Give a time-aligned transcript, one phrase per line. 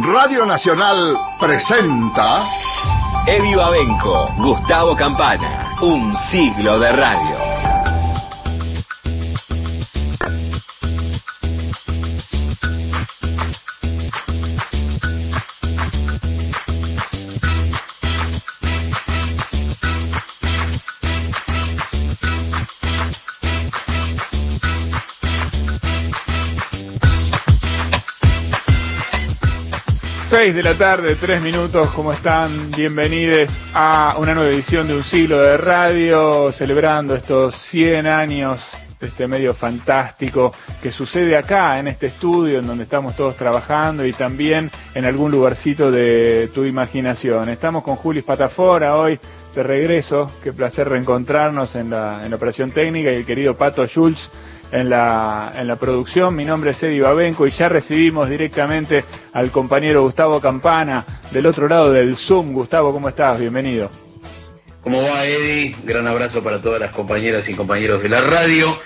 [0.00, 2.44] Radio Nacional presenta
[3.26, 7.41] Eddie Babenco, Gustavo Campana, un siglo de radio.
[30.52, 32.70] 6 de la tarde, 3 minutos, ¿cómo están?
[32.72, 38.60] Bienvenidos a una nueva edición de Un Siglo de Radio, celebrando estos 100 años
[39.00, 40.52] de este medio fantástico
[40.82, 45.30] que sucede acá, en este estudio, en donde estamos todos trabajando y también en algún
[45.30, 47.48] lugarcito de tu imaginación.
[47.48, 49.18] Estamos con Juli Patafora hoy
[49.54, 53.86] de regreso, qué placer reencontrarnos en la, en la operación técnica y el querido Pato
[53.86, 54.20] Schultz
[54.72, 56.34] en la, en la producción.
[56.34, 59.04] Mi nombre es Eddie Babenco y ya recibimos directamente
[59.34, 62.52] al compañero Gustavo Campana del otro lado del Zoom.
[62.52, 63.38] Gustavo, ¿cómo estás?
[63.38, 63.90] Bienvenido.
[64.82, 65.76] ¿Cómo va, Eddie?
[65.84, 68.78] Gran abrazo para todas las compañeras y compañeros de la radio.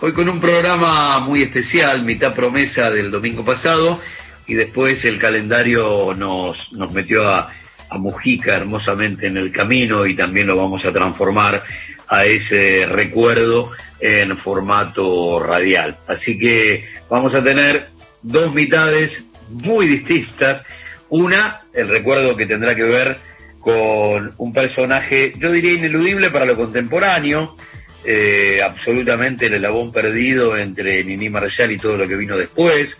[0.00, 3.98] Hoy con un programa muy especial, mitad promesa del domingo pasado,
[4.46, 7.50] y después el calendario nos, nos metió a,
[7.88, 11.62] a Mujica hermosamente en el camino y también lo vamos a transformar
[12.08, 13.70] a ese recuerdo
[14.00, 15.98] en formato radial.
[16.06, 17.88] Así que vamos a tener
[18.22, 20.64] dos mitades muy distintas.
[21.10, 23.18] Una, el recuerdo que tendrá que ver
[23.60, 27.56] con un personaje, yo diría ineludible para lo contemporáneo,
[28.04, 32.96] eh, absolutamente el elabón perdido entre Nini Marshall y todo lo que vino después,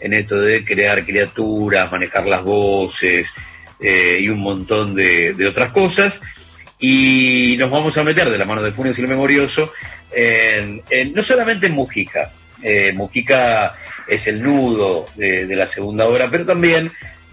[0.00, 3.28] en esto de crear criaturas, manejar las voces
[3.80, 6.18] eh, y un montón de, de otras cosas
[6.78, 9.72] y nos vamos a meter de la mano de Funes y el Memorioso
[10.12, 10.82] en,
[11.14, 12.32] no solamente en Mujica,
[12.62, 13.74] eh, Mujica
[14.06, 16.90] es el nudo de, la segunda obra, pero también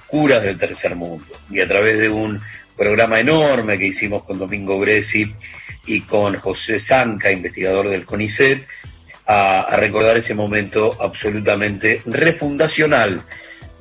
[0.07, 1.25] Curas del Tercer Mundo.
[1.49, 2.39] Y a través de un
[2.75, 5.33] programa enorme que hicimos con Domingo Gresi
[5.85, 8.65] y con José Zanca, investigador del CONICET,
[9.25, 13.23] a, a recordar ese momento absolutamente refundacional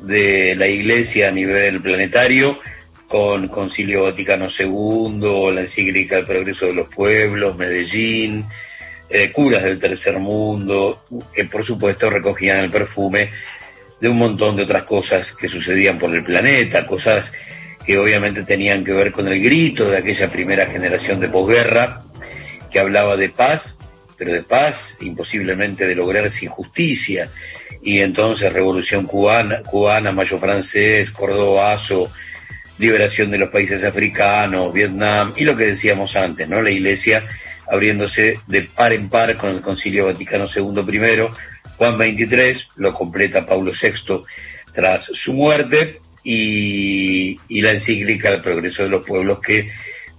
[0.00, 2.60] de la Iglesia a nivel planetario
[3.12, 8.46] con Concilio Vaticano II, la encíclica El Progreso de los Pueblos, Medellín,
[9.10, 11.02] eh, curas del tercer mundo,
[11.34, 13.28] que por supuesto recogían el perfume
[14.00, 17.30] de un montón de otras cosas que sucedían por el planeta, cosas
[17.84, 22.00] que obviamente tenían que ver con el grito de aquella primera generación de posguerra,
[22.70, 23.78] que hablaba de paz,
[24.16, 27.28] pero de paz imposiblemente de lograr sin justicia,
[27.82, 32.10] y entonces Revolución Cubana, cubana Mayo Francés, Cordobazo,
[32.78, 36.60] liberación de los países africanos, Vietnam y lo que decíamos antes, ¿no?
[36.60, 37.24] La Iglesia
[37.66, 41.34] abriéndose de par en par con el Concilio Vaticano II primero,
[41.76, 44.22] Juan 23 lo completa Pablo VI
[44.74, 49.68] tras su muerte y, la encíclica El progreso de los pueblos que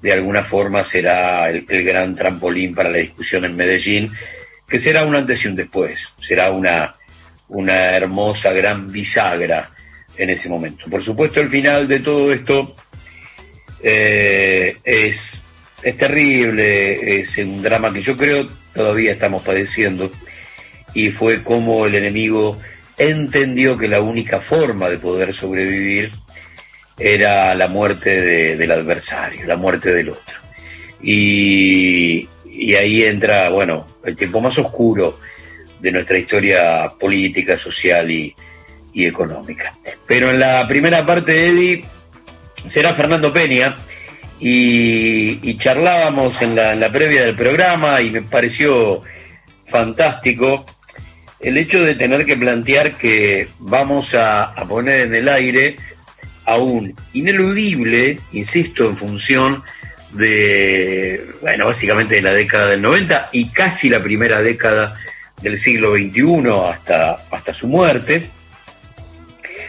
[0.02, 4.12] de alguna forma será el, el, gran trampolín para la discusión en Medellín,
[4.68, 6.96] que será un antes y un después, será una,
[7.48, 9.73] una hermosa gran bisagra
[10.18, 10.86] en ese momento.
[10.90, 12.76] Por supuesto, el final de todo esto
[13.82, 15.42] eh, es,
[15.82, 20.12] es terrible, es un drama que yo creo todavía estamos padeciendo,
[20.94, 22.60] y fue como el enemigo
[22.98, 26.12] entendió que la única forma de poder sobrevivir
[26.98, 30.38] era la muerte del adversario, la muerte del otro.
[31.02, 35.20] Y, y ahí entra, bueno, el tiempo más oscuro
[35.80, 38.36] de nuestra historia política, social y,
[38.94, 39.72] y económica.
[40.08, 41.86] Pero en la primera parte, Eddie,
[42.66, 43.76] será Fernando Peña
[44.40, 49.02] y, charlábamos en la, previa del programa y me pareció
[49.68, 50.66] fantástico
[51.40, 55.76] el hecho de tener que plantear que vamos a, a poner en el aire
[56.46, 59.64] a un ineludible, insisto, en función
[60.12, 64.96] de, bueno, básicamente de la década del 90 y casi la primera década
[65.42, 68.30] del siglo XXI hasta, hasta su muerte,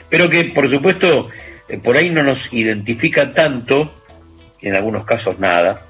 [0.09, 1.31] pero que por supuesto
[1.69, 3.95] eh, por ahí no nos identifica tanto,
[4.61, 5.87] en algunos casos nada,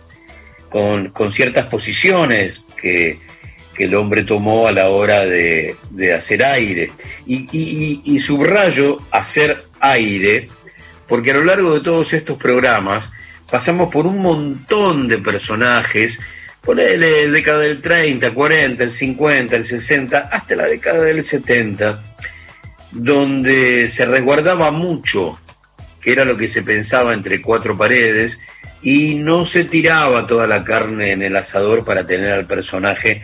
[0.68, 3.18] con, ciertas posiciones que,
[3.76, 5.76] el hombre tomó a la hora de,
[6.16, 6.90] hacer aire.
[7.26, 10.48] Y, subrayo hacer aire,
[11.08, 13.10] porque a lo largo de todos estos programas
[13.50, 16.20] pasamos por un montón de personajes,
[16.60, 22.13] ponele década del 30, 40, el 50, el 60, hasta la década del 70
[22.94, 25.38] donde se resguardaba mucho,
[26.00, 28.38] que era lo que se pensaba entre cuatro paredes,
[28.82, 33.22] y no se tiraba toda la carne en el asador para tener al personaje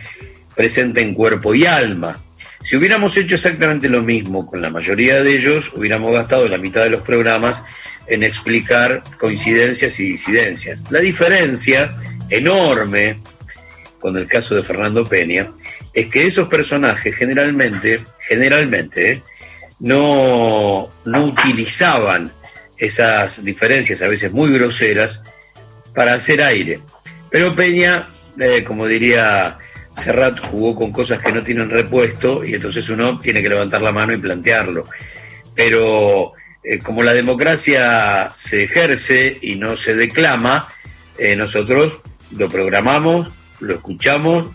[0.55, 2.17] presente en cuerpo y alma.
[2.63, 6.83] Si hubiéramos hecho exactamente lo mismo con la mayoría de ellos, hubiéramos gastado la mitad
[6.83, 7.63] de los programas
[8.07, 10.83] en explicar coincidencias y disidencias.
[10.91, 11.95] La diferencia
[12.29, 13.19] enorme
[13.99, 15.51] con el caso de Fernando Peña
[15.93, 19.21] es que esos personajes generalmente, generalmente, ¿eh?
[19.81, 22.31] No, no utilizaban
[22.77, 25.21] esas diferencias, a veces muy groseras,
[25.93, 26.79] para hacer aire.
[27.29, 28.07] Pero Peña,
[28.39, 29.57] eh, como diría
[30.03, 33.91] Serrat, jugó con cosas que no tienen repuesto y entonces uno tiene que levantar la
[33.91, 34.85] mano y plantearlo.
[35.55, 36.33] Pero
[36.63, 40.69] eh, como la democracia se ejerce y no se declama,
[41.17, 41.99] eh, nosotros
[42.31, 44.51] lo programamos, lo escuchamos,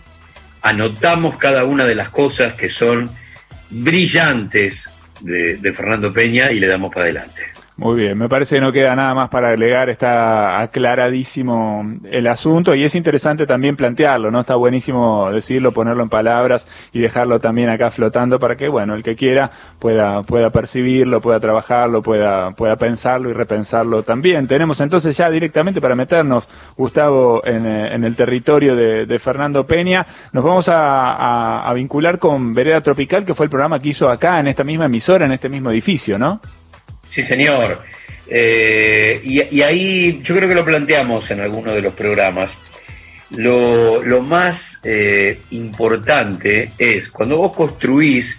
[0.61, 3.09] anotamos cada una de las cosas que son
[3.69, 4.89] brillantes
[5.21, 7.56] de Fernando Peña y le damos para adelante.
[7.77, 12.73] Muy bien, me parece que no queda nada más para agregar, está aclaradísimo el asunto
[12.73, 14.39] y es interesante también plantearlo, ¿no?
[14.39, 19.03] Está buenísimo decirlo, ponerlo en palabras y dejarlo también acá flotando para que, bueno, el
[19.03, 24.47] que quiera pueda, pueda percibirlo, pueda trabajarlo, pueda, pueda pensarlo y repensarlo también.
[24.47, 30.03] Tenemos entonces ya directamente para meternos, Gustavo, en, eh, el territorio de, Fernando Peña,
[30.33, 34.39] nos vamos a, a vincular con Vereda Tropical, que fue el programa que hizo acá
[34.39, 36.41] en esta misma emisora, en este mismo edificio, ¿no?
[37.09, 37.81] Sí, señor.
[38.29, 42.51] Eh, y, ahí yo creo que lo planteamos en alguno de los programas.
[43.29, 48.37] Lo, más eh, importante es cuando vos construís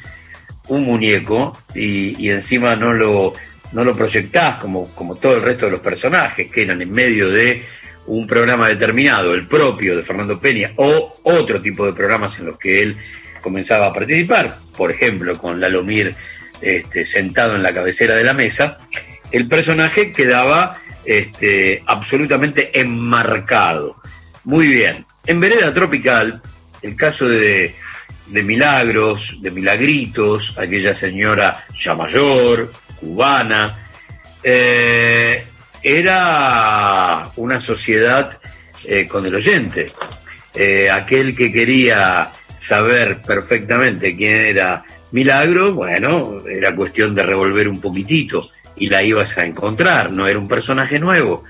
[0.69, 3.35] un muñeco y, encima no lo,
[3.73, 7.31] no lo proyectás como, como todo el resto de los personajes que eran en medio
[7.31, 7.65] de
[8.07, 12.59] un programa determinado, el propio de Fernando Peña, o otro tipo de programas en los
[12.59, 12.97] que él
[13.43, 16.15] comenzaba a participar, por ejemplo, con Lalomir
[16.61, 18.79] este, sentado en la cabecera de la mesa,
[19.31, 23.97] el personaje quedaba este, absolutamente enmarcado.
[24.45, 25.05] Muy bien.
[25.27, 26.41] En Vereda Tropical,
[26.83, 27.75] el caso de,
[28.29, 33.89] Milagros, de Milagritos, aquella señora ya mayor, cubana,
[34.43, 35.45] eh,
[35.83, 38.39] era una sociedad
[38.85, 39.93] eh, con el oyente.
[40.55, 42.31] Eh, aquel que quería
[42.61, 49.37] saber perfectamente quién era Milagro, bueno, era cuestión de revolver un poquitito y la ibas
[49.39, 51.45] a encontrar, no era un personaje nuevo.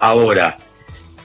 [0.00, 0.56] Ahora,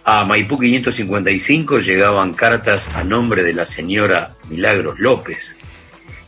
[0.04, 5.58] a Maipú 555 llegaban cartas a nombre de la señora Milagros López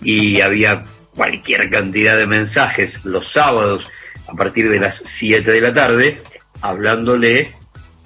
[0.02, 0.84] y había
[1.16, 3.88] cualquier cantidad de mensajes los sábados
[4.28, 6.22] a partir de las 7 de la tarde
[6.62, 7.54] hablándole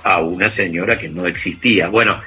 [0.04, 1.88] a una señora que no existía.
[1.90, 2.22] Bueno,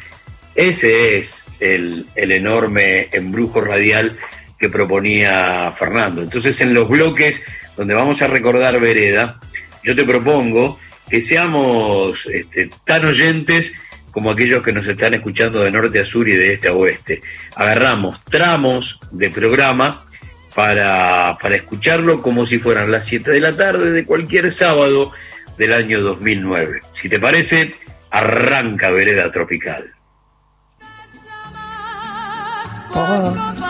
[0.54, 4.16] ese es el, el enorme embrujo radial
[4.58, 6.22] que proponía Fernando.
[6.22, 7.42] Entonces, en los bloques
[7.76, 9.38] donde vamos a recordar Vereda,
[9.82, 13.72] yo te propongo que seamos este, tan oyentes
[14.10, 17.20] como aquellos que nos están escuchando de norte a sur y de este a oeste.
[17.54, 20.06] Agarramos tramos de programa
[20.54, 25.12] para, para escucharlo como si fueran las 7 de la tarde de cualquier sábado
[25.58, 26.80] del año 2009.
[26.94, 27.74] Si te parece,
[28.10, 29.96] arranca Vereda Tropical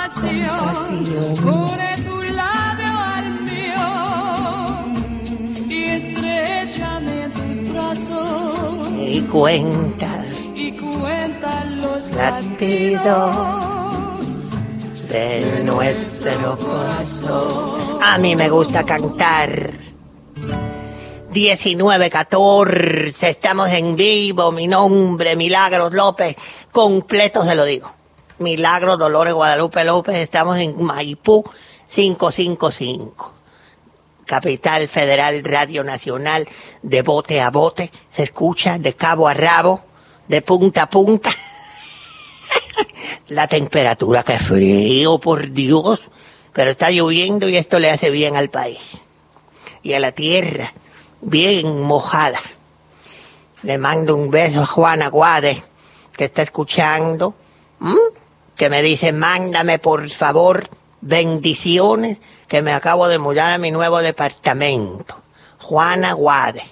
[0.07, 1.35] compasión,
[2.05, 3.87] tu labio al mío
[5.69, 8.87] y estrechame tus brazos.
[8.99, 10.25] Y cuenta,
[10.55, 13.37] y cuenta los latidos
[15.09, 17.99] de nuestro corazón.
[18.03, 19.73] A mí me gusta cantar.
[21.33, 26.35] 1914, estamos en vivo, mi nombre, Milagros López,
[26.73, 27.96] completo se lo digo.
[28.39, 31.43] Milagro Dolores Guadalupe López, estamos en Maipú
[31.89, 33.33] 555.
[34.27, 36.47] Capital Federal Radio Nacional,
[36.83, 39.83] de bote a bote, se escucha de cabo a rabo,
[40.29, 41.31] de punta a punta.
[43.29, 46.01] La temperatura, que frío, por Dios,
[46.53, 49.01] pero está lloviendo y esto le hace bien al país.
[49.83, 50.75] Y a la tierra,
[51.23, 52.41] bien mojada.
[53.63, 55.63] Le mando un beso a Juana Guade,
[56.17, 57.35] que está escuchando
[58.57, 60.69] que me dice, mándame por favor
[61.01, 65.23] bendiciones, que me acabo de mudar a mi nuevo departamento.
[65.59, 66.63] Juana Guade.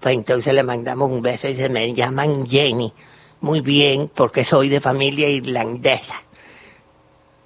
[0.00, 2.92] Pues entonces le mandamos un beso y se me llaman Jenny.
[3.40, 6.14] Muy bien, porque soy de familia irlandesa.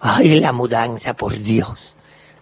[0.01, 1.95] Ay, la mudanza, por Dios.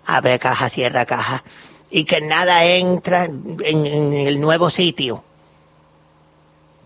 [0.06, 1.44] Abre caja, cierra caja.
[1.90, 5.22] Y que nada entra en, en el nuevo sitio.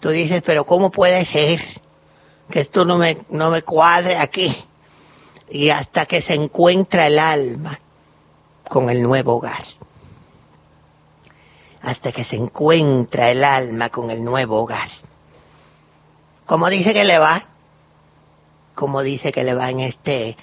[0.00, 1.61] Tú dices, pero ¿cómo puede ser?
[2.50, 4.65] Que esto no me, no me cuadre aquí.
[5.49, 7.79] Y hasta que se encuentra el alma
[8.69, 9.62] con el nuevo hogar.
[11.83, 14.88] Hasta que se encuentra el alma con el nuevo hogar.
[16.47, 17.43] Como dice que le va,
[18.75, 20.37] como dice que le va en este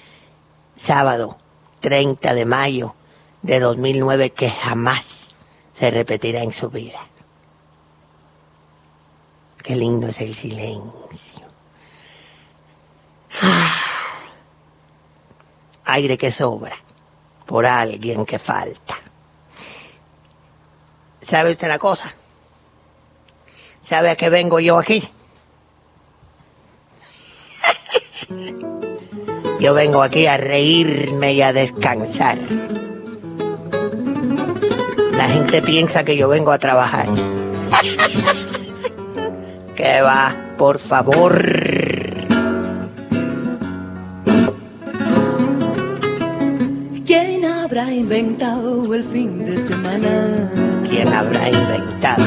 [0.74, 1.38] sábado
[1.80, 2.94] 30 de mayo
[3.42, 5.34] de 2009 que jamás
[5.78, 6.98] se repetirá en su vida.
[9.62, 11.03] Qué lindo es el silencio.
[13.42, 13.80] Ah.
[15.86, 16.76] Aire que sobra
[17.46, 18.96] por alguien que falta.
[21.20, 22.14] ¿Sabe usted la cosa?
[23.82, 25.08] ¿Sabe a qué vengo yo aquí?
[29.60, 32.38] Yo vengo aquí a reírme y a descansar.
[35.12, 37.06] La gente piensa que yo vengo a trabajar.
[39.74, 41.83] Que va, por favor.
[48.04, 50.50] Inventado el fin de semana?
[50.90, 52.24] ¿Quién habrá inventado?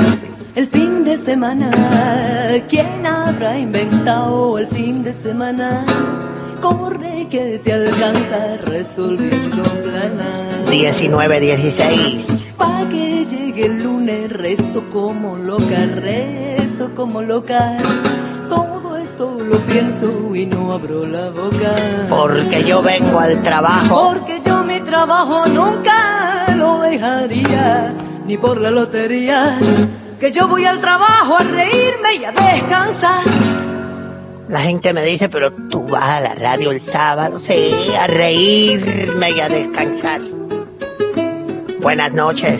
[0.55, 1.69] El fin de semana.
[2.67, 5.85] ¿Quién habrá inventado el fin de semana?
[6.61, 10.67] Corre que te alcanza resolviendo planas.
[10.71, 12.45] 19, 16.
[12.57, 17.77] Pa' que llegue el lunes rezo como loca, rezo como loca.
[18.49, 21.75] Todo esto lo pienso y no abro la boca.
[22.09, 24.13] Porque yo vengo al trabajo.
[24.13, 27.93] Porque yo trabajo nunca lo dejaría,
[28.25, 29.59] ni por la lotería.
[30.19, 33.23] Que yo voy al trabajo a reírme y a descansar.
[34.49, 39.31] La gente me dice, pero tú vas a la radio el sábado, sí, a reírme
[39.31, 40.21] y a descansar.
[41.81, 42.59] Buenas noches.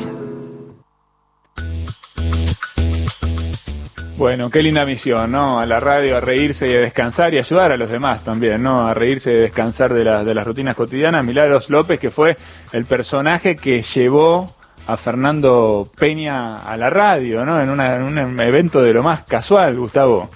[4.17, 5.59] Bueno, qué linda misión, ¿no?
[5.59, 8.87] A la radio a reírse y a descansar y ayudar a los demás también, ¿no?
[8.87, 11.23] A reírse y descansar de, las de las rutinas cotidianas.
[11.23, 12.35] Milagros López, que fue
[12.73, 14.47] el personaje que llevó
[14.87, 17.61] a Fernando Peña a la radio, ¿no?
[17.61, 20.29] En, una- en un evento de lo más casual, Gustavo.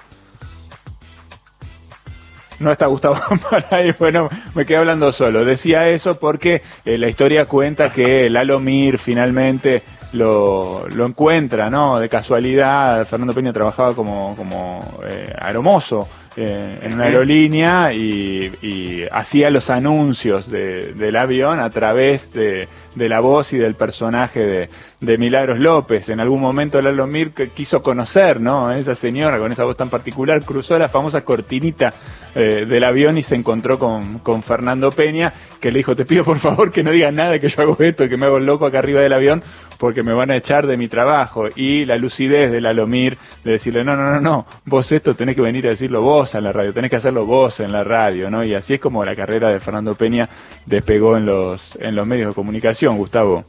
[2.60, 3.18] No está Gustavo
[3.50, 5.44] por ahí, bueno, me quedé hablando solo.
[5.44, 9.82] Decía eso porque eh, la historia cuenta que Lalo Mir finalmente
[10.14, 12.00] lo, lo encuentra, ¿no?
[12.00, 19.04] De casualidad, Fernando Peña trabajaba como, como eh, aeromozo eh, en una aerolínea y, y
[19.12, 24.46] hacía los anuncios de- del avión a través de, de la voz y del personaje
[24.46, 24.70] de,
[25.00, 26.10] de Milagros López.
[26.10, 28.68] En algún momento Lalo Mir quiso conocer, ¿no?
[28.68, 31.94] A esa señora con esa voz tan particular, cruzó la famosa cortinita
[32.36, 36.24] eh, del avión y se encontró con, con Fernando Peña, que le dijo, te pido
[36.24, 38.80] por favor que no digas nada, que yo hago esto, que me hago loco acá
[38.80, 39.44] arriba del avión,
[39.78, 41.46] porque me van a echar de mi trabajo.
[41.56, 45.36] Y la lucidez de Lalo Mir de decirle, no, no, no, no, vos esto tenés
[45.36, 48.30] que venir a decirlo vos en la radio, tenés que hacerlo vos en la radio,
[48.30, 48.44] ¿no?
[48.44, 50.30] Y así es como la carrera de Fernando Peña
[50.66, 53.46] despegó en los, en los medios de comunicación, Gustavo.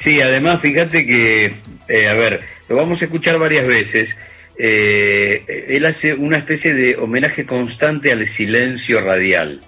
[0.00, 1.56] Sí, además, fíjate que,
[1.88, 4.16] eh, a ver, lo vamos a escuchar varias veces.
[4.58, 9.60] Eh, él hace una especie de homenaje constante al silencio radial.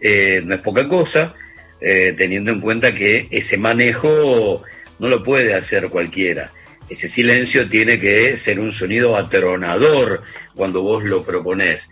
[0.00, 1.34] Eh, no es poca cosa,
[1.80, 4.62] teniendo en cuenta que ese manejo
[4.98, 6.50] no lo puede hacer cualquiera.
[6.90, 10.22] Ese silencio tiene que ser un sonido atronador
[10.54, 11.88] cuando vos lo proponés.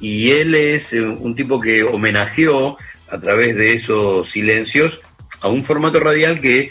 [0.00, 2.76] Y él es un tipo que homenajeó
[3.08, 5.00] a través de esos silencios
[5.44, 6.70] a un formato radial que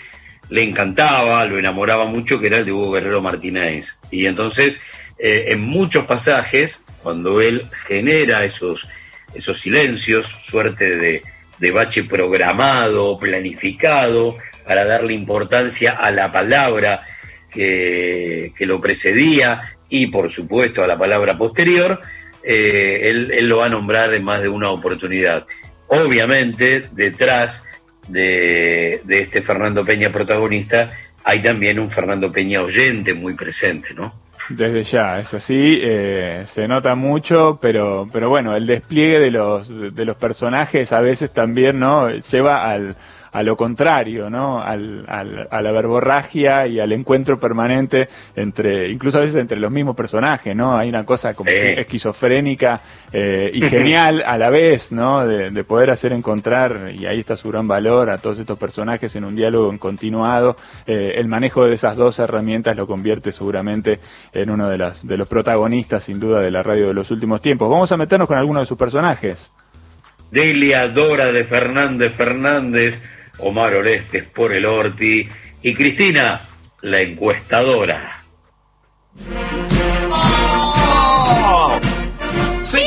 [0.50, 4.00] le encantaba, lo enamoraba mucho, que era el de Hugo Guerrero Martínez.
[4.10, 4.82] Y entonces,
[5.20, 8.90] eh, en muchos pasajes, cuando él genera esos,
[9.36, 11.22] esos silencios, suerte de,
[11.60, 17.06] de bache programado, planificado, para darle importancia a la palabra
[17.52, 22.02] que, que lo precedía y, por supuesto, a la palabra posterior,
[22.44, 25.46] eh, él, él lo va a nombrar en más de una oportunidad.
[25.90, 27.64] Obviamente, detrás
[28.08, 30.90] de, este Fernando Peña protagonista,
[31.24, 34.14] hay también un Fernando Peña oyente muy presente, ¿no?
[34.50, 39.96] Desde ya, es así, eh, se nota mucho, pero, pero bueno, el despliegue de los,
[39.96, 42.10] de los personajes a veces también, ¿no?
[42.10, 42.98] Lleva al,
[43.34, 44.62] a lo contrario, ¿no?
[44.62, 49.72] Al, al- a la verborragia y al encuentro permanente entre, incluso a veces entre los
[49.72, 50.78] mismos personajes, ¿no?
[50.78, 51.58] Hay una cosa como Sí.
[51.58, 52.80] esquizofrénica
[53.12, 55.26] eh, y genial a la vez, ¿no?
[55.26, 59.16] De, de poder hacer encontrar, y ahí está su gran valor, a todos estos personajes
[59.16, 60.56] en un diálogo en continuado.
[60.88, 64.00] Eh, el manejo de esas dos herramientas lo convierte seguramente
[64.32, 67.42] en uno de, las, de los protagonistas, sin duda, de la radio de los últimos
[67.42, 67.70] tiempos.
[67.70, 69.52] Vamos a meternos con algunos de sus personajes.
[70.32, 73.00] Delia Dora de Fernández Fernández,
[73.40, 75.28] Omar Orestes por el Orti
[75.62, 76.48] y Cristina,
[76.82, 78.24] la encuestadora.
[82.64, 82.82] ¡Sí!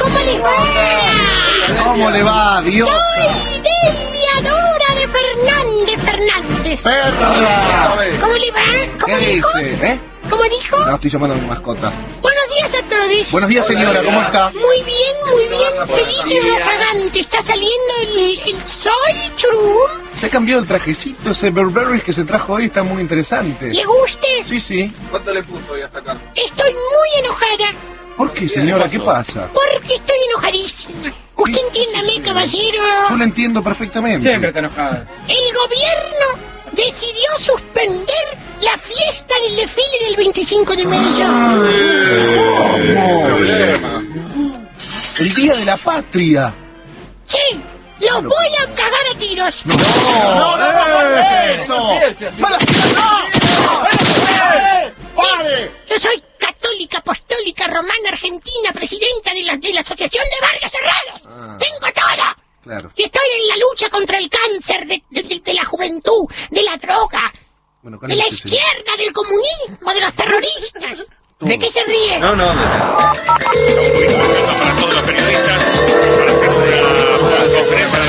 [0.00, 1.84] ¿Cómo les va?
[1.84, 2.88] ¿Cómo le va, Dios?
[2.88, 6.82] Soy Deliadora de Fernández Fernández.
[6.82, 7.94] ¡Perra!
[8.20, 8.60] ¿Cómo le va?
[9.00, 9.48] ¿Cómo ¿Qué dijo?
[9.58, 9.86] dice?
[9.92, 10.00] ¿Eh?
[10.28, 10.78] ¿Cómo dijo?
[10.86, 11.92] No, estoy llamando a mi mascota.
[13.32, 14.50] Buenos días, señora, ¿cómo está?
[14.50, 15.72] Muy bien, muy bien.
[15.88, 17.20] Feliz y razagante.
[17.20, 18.92] Está saliendo el, el sol,
[19.36, 19.90] churum.
[20.14, 23.72] Se ha cambiado el trajecito, ese Burberry que se trajo hoy está muy interesante.
[23.72, 24.26] ¿Le guste?
[24.44, 24.92] Sí, sí.
[25.10, 26.18] ¿Cuánto le puso hoy hasta acá?
[26.34, 27.72] Estoy muy enojada.
[28.16, 28.88] ¿Por qué, señora?
[28.88, 29.48] ¿Qué pasa?
[29.54, 31.12] Porque estoy enojadísima.
[31.36, 32.82] Usted entiéndame, caballero.
[33.08, 34.20] Yo lo entiendo perfectamente.
[34.28, 35.06] Siempre está enojada.
[35.28, 36.26] El gobierno
[36.78, 41.26] decidió suspender la fiesta del desfile del 25 de mayo.
[42.94, 43.24] ¿Cómo?
[43.24, 44.02] Problema.
[45.18, 46.54] El Día de la Patria.
[47.26, 47.60] Sí,
[47.98, 49.66] los voy a cagar a tiros.
[49.66, 51.10] No, no, no, no,
[51.50, 51.98] eso.
[55.90, 61.24] Yo soy católica, apostólica, romana, argentina, presidenta de la, de la Asociación de Barrios Cerrados.
[61.26, 61.58] Ah.
[61.58, 62.47] Tengo todo.
[62.68, 62.90] Claro.
[62.96, 66.62] Y estoy en la lucha contra el cáncer de, de- de- de la juventud, de
[66.62, 67.32] la droga,
[67.80, 71.06] Bueno, de la izquierda, del comunismo, de los terroristas.
[71.40, 72.18] ¿De qué se ríe?
[72.18, 72.46] No, no.
[72.48, 73.14] para
[74.76, 78.04] todos los periodistas, para hacer una conferencia de prensa para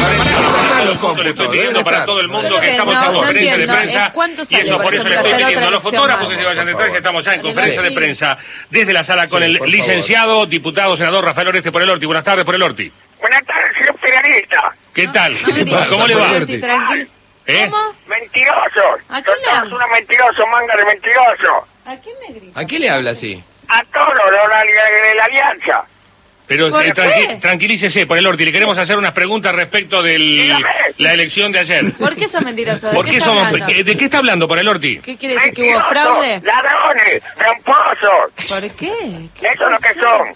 [0.75, 1.23] todo el mundo.
[1.23, 4.11] Le estoy pidiendo para todo el mundo que estamos en conferencia de prensa.
[4.49, 6.93] Y eso por eso le estoy pidiendo a los fotógrafos que se vayan detrás.
[6.93, 8.37] Estamos ya en conferencia de prensa
[8.69, 12.05] desde la sala con el licenciado, diputado, senador Rafael Oreste por el Orti.
[12.05, 12.91] Buenas tardes por el Orti.
[13.19, 14.73] Buenas tardes, señor periodista.
[14.93, 15.33] ¿Qué tal?
[15.65, 16.29] No ¿Cómo le va?
[16.45, 17.05] Tranquilo.
[17.45, 17.67] ¿Eh?
[17.69, 17.95] ¿Cómo?
[18.07, 19.01] Mentirosos.
[19.09, 19.75] ¿A quién Son le habla?
[19.75, 21.63] unos mentirosos, manga de mentirosos.
[21.85, 22.59] ¿A quién me grita?
[22.59, 23.43] ¿A quién le habla así?
[23.67, 25.83] A todos los de la, de la alianza.
[26.47, 27.38] Pero ¿Por eh, qué?
[27.39, 28.43] tranquilícese por el Orti.
[28.45, 30.17] Le queremos hacer unas preguntas respecto de
[30.97, 31.91] la elección de ayer.
[31.93, 32.89] ¿Por qué sos mentiroso?
[32.89, 33.65] ¿De ¿Por qué qué está somos, hablando?
[33.73, 34.99] ¿qué- ¿De qué está hablando por el Orti?
[34.99, 35.53] ¿Qué quiere decir?
[35.53, 36.41] ¿Que hubo Mentirosos, fraude?
[36.43, 38.31] Ladrones, tramposos.
[38.49, 39.29] ¿Por qué?
[39.39, 40.27] ¿Qué Eso es lo que son.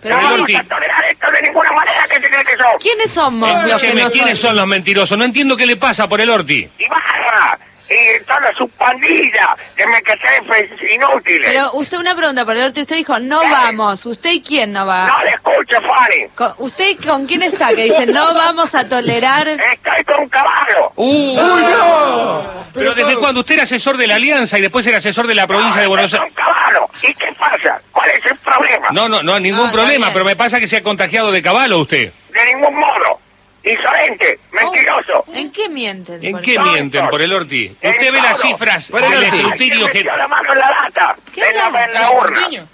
[0.00, 2.78] Pero no vamos a tolerar esto de ninguna manera que se cree que son.
[2.80, 4.48] ¿Quiénes somos los que Escúcheme, no ¿quiénes son?
[4.50, 5.18] son los mentirosos?
[5.18, 6.68] No entiendo qué le pasa por el Orti.
[6.78, 7.58] Ibarra
[7.90, 11.50] y toda su pandilla de mequetrefes inútiles.
[11.52, 12.66] Pero usted una pregunta por el.
[12.68, 13.48] Usted dijo, no ¿Qué?
[13.50, 14.06] vamos.
[14.06, 15.06] ¿Usted y quién no va?
[15.06, 16.28] No le escuche, Fanny.
[16.34, 17.68] Con- ¿Usted con quién está?
[17.68, 19.46] Que dice, no vamos a tolerar...
[19.48, 20.92] Estoy con caballo.
[20.96, 22.64] ¡Uy, no!
[22.72, 23.40] Pero ¿desde cuándo?
[23.40, 26.12] Usted era asesor de la Alianza y después era asesor de la provincia de Buenos
[26.14, 26.26] Aires.
[26.34, 26.88] con caballo.
[27.02, 27.80] ¿Y qué pasa?
[27.92, 28.88] ¿Cuál es el problema?
[28.90, 30.12] No, no, no, ningún Ah, problema, bien.
[30.12, 32.12] pero me pasa que se ha contagiado de caballo usted.
[32.32, 33.20] De ningún modo.
[33.64, 35.24] Insolente, mentiroso.
[35.32, 36.22] ¿En qué mienten?
[36.24, 37.74] ¿En qué mienten por el Orti?
[37.80, 40.16] En Usted ve las cifras Por el escrutinio ¿Quién que...
[40.16, 41.16] la mano en la lata?
[41.34, 42.40] ¿Qué En la, en la urna.
[42.46, 42.66] ¿Usted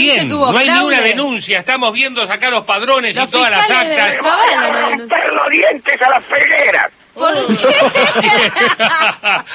[0.00, 0.28] dice ¿Quién?
[0.28, 1.60] No hay ni una denuncia.
[1.60, 4.18] Estamos viendo sacar los padrones y Los todas las de- actas.
[4.20, 6.90] Voy a no los dientes a las felgueras.
[7.18, 7.52] ¿Por qué?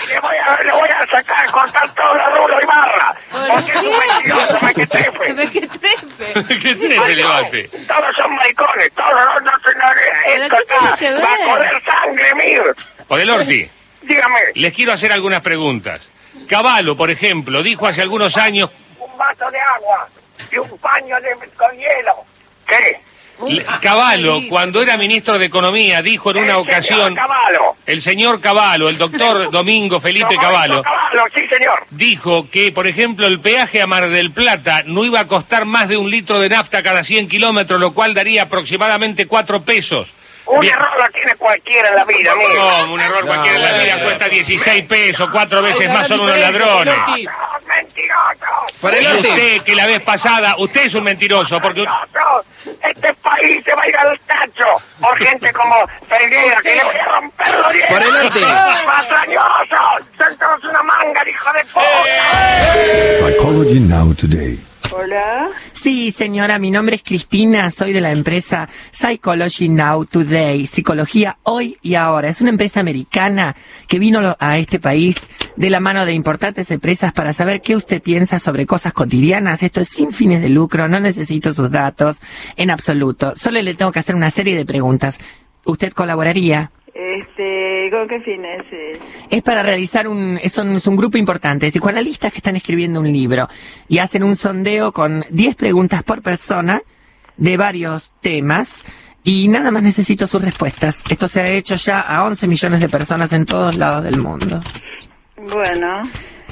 [0.08, 3.15] Le voy a, le voy a sacar, cortar todo lo duro y barra.
[3.32, 5.34] ¿Por Porque es un mentiroso, mequetrefe.
[5.34, 6.34] ¿De qué trefe?
[6.60, 7.69] ¿Qué tiene ese debate?
[7.88, 9.58] Todos son maricones, todos no, no, no,
[10.26, 12.63] ¿Pero esto está, va a correr sangre mío.
[13.08, 13.69] Por el Orti.
[14.02, 16.02] Dígame, Les quiero hacer algunas preguntas.
[16.49, 20.10] Caballo, por ejemplo, dijo hace algunos años un vaso de agua
[20.52, 22.15] y un paño de, con hielo.
[22.67, 22.99] ¿Qué?
[23.49, 27.75] Le- Caballo, cuando era ministro de Economía, dijo en una El ocasión, señor Caballo.
[27.86, 31.86] el señor Caballo, el doctor Domingo Felipe Caballo, Caballo, sí, señor.
[31.89, 35.88] dijo que, por ejemplo, el peaje a Mar del Plata no iba a costar más
[35.89, 40.13] de un litro de nafta cada 100 kilómetros, lo cual daría aproximadamente 4 pesos.
[40.45, 40.73] Un Bien.
[40.73, 42.56] error lo tiene cualquiera en la vida, mire.
[42.56, 46.38] No, un error cualquiera en la vida cuesta 16 pesos, cuatro veces más son unos
[46.38, 46.93] ladrones.
[46.97, 47.15] No,
[47.65, 48.45] mentiroso.
[48.81, 51.86] Por el usted, que la vez pasada, usted es un mentiroso, porque...
[52.81, 54.65] Este país se va a ir al tacho
[54.99, 55.75] por gente como
[56.07, 57.91] Felguera, que le voy a romper los dientes.
[57.91, 58.39] Por el norte.
[58.86, 60.07] ¡Patrañosos!
[60.17, 61.83] ¡Son todos una manga hijo de puta!
[63.19, 64.59] Psychology Now Today.
[64.91, 65.49] Hola.
[65.83, 71.77] Sí, señora, mi nombre es Cristina, soy de la empresa Psychology Now Today, Psicología Hoy
[71.81, 72.29] y Ahora.
[72.29, 73.57] Es una empresa americana
[73.89, 75.17] que vino a este país
[75.57, 79.61] de la mano de importantes empresas para saber qué usted piensa sobre cosas cotidianas.
[79.61, 82.15] Esto es sin fines de lucro, no necesito sus datos
[82.55, 83.33] en absoluto.
[83.35, 85.17] Solo le tengo que hacer una serie de preguntas.
[85.65, 86.71] ¿Usted colaboraría?
[86.93, 88.63] Este, ¿con qué fines?
[89.29, 92.99] Es para realizar un, es un, es un grupo importante de psicoanalistas que están escribiendo
[92.99, 93.47] un libro
[93.88, 96.82] y hacen un sondeo con 10 preguntas por persona
[97.36, 98.84] de varios temas
[99.23, 101.03] y nada más necesito sus respuestas.
[101.10, 104.62] Esto se ha hecho ya a 11 millones de personas en todos lados del mundo.
[105.36, 106.03] Bueno,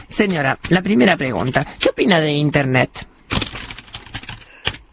[0.08, 1.66] Señora, la primera pregunta.
[1.80, 3.08] ¿Qué opina de Internet?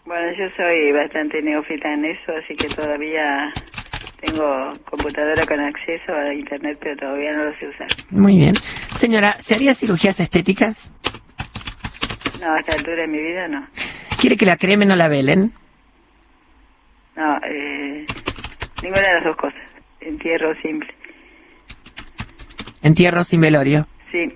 [0.04, 3.52] bueno, yo soy bastante neófita en eso, así que todavía
[4.20, 7.86] tengo computadora con acceso a internet, pero todavía no lo sé usar.
[8.10, 8.54] Muy bien.
[8.96, 10.90] Señora, ¿se haría cirugías estéticas?
[12.40, 13.66] No, a esta altura de mi vida no.
[14.20, 15.52] ¿Quiere que la cremen o la velen?
[17.16, 18.06] No, eh,
[18.82, 19.60] ninguna de las dos cosas.
[20.00, 20.92] Entierro simple.
[22.82, 23.86] ¿Entierro sin velorio?
[24.10, 24.32] Sí.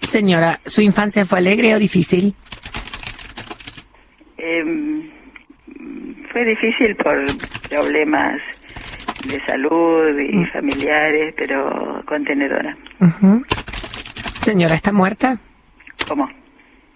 [0.00, 2.34] Señora, ¿su infancia fue alegre o difícil?
[4.38, 5.10] Eh,
[6.32, 7.18] fue difícil por
[7.72, 8.38] problemas
[9.26, 12.76] de salud y familiares, pero contenedora.
[14.40, 15.38] Señora, ¿está muerta?
[16.06, 16.28] ¿Cómo?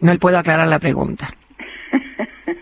[0.00, 1.28] No le puedo aclarar la pregunta.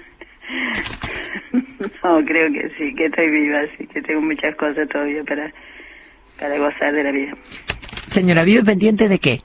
[2.03, 5.50] No, creo que sí, que estoy viva, así que tengo muchas cosas todavía para,
[6.38, 7.33] para gozar de la vida.
[8.07, 9.40] Señora, ¿vive pendiente de qué?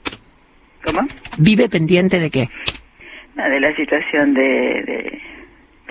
[0.84, 1.08] ¿Cómo?
[1.38, 2.48] ¿Vive pendiente de qué?
[3.34, 5.22] No, de la situación de, de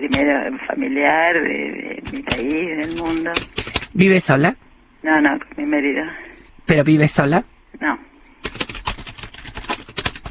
[0.10, 3.32] primero familiar, de, de mi país, del mundo.
[3.94, 4.56] ¿Vive sola?
[5.04, 6.04] No, no, con mi marido.
[6.66, 7.44] ¿Pero vive sola?
[7.80, 8.00] No.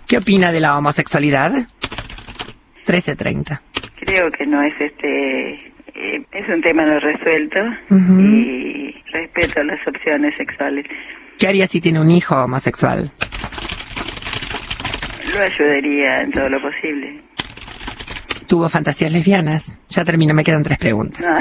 [0.06, 1.52] ¿Qué opina de la homosexualidad?
[2.86, 3.60] 1330.
[4.00, 5.50] Creo que no es este,
[5.94, 7.58] eh, es un tema no resuelto
[7.90, 8.20] Ujú.
[8.20, 10.86] y respeto las opciones sexuales.
[11.38, 13.10] ¿Qué haría si tiene un hijo homosexual?
[15.34, 17.20] Lo ayudaría en todo lo posible.
[18.48, 19.76] ¿Tuvo fantasías lesbianas?
[19.88, 21.20] Ya termino, me quedan tres preguntas.
[21.20, 21.38] No,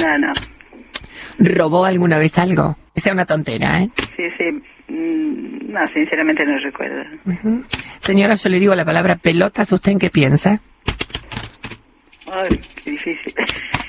[0.00, 0.32] no, no.
[1.38, 2.78] ¿Robó alguna vez algo?
[2.94, 3.90] Sea una tontera, ¿eh?
[4.16, 4.44] Sí, sí.
[4.92, 7.02] mm, No, sinceramente no recuerdo.
[7.98, 10.60] Señora, yo le digo la palabra pelotas, ¿usted en qué piensa?
[12.32, 13.34] Ay, qué difícil.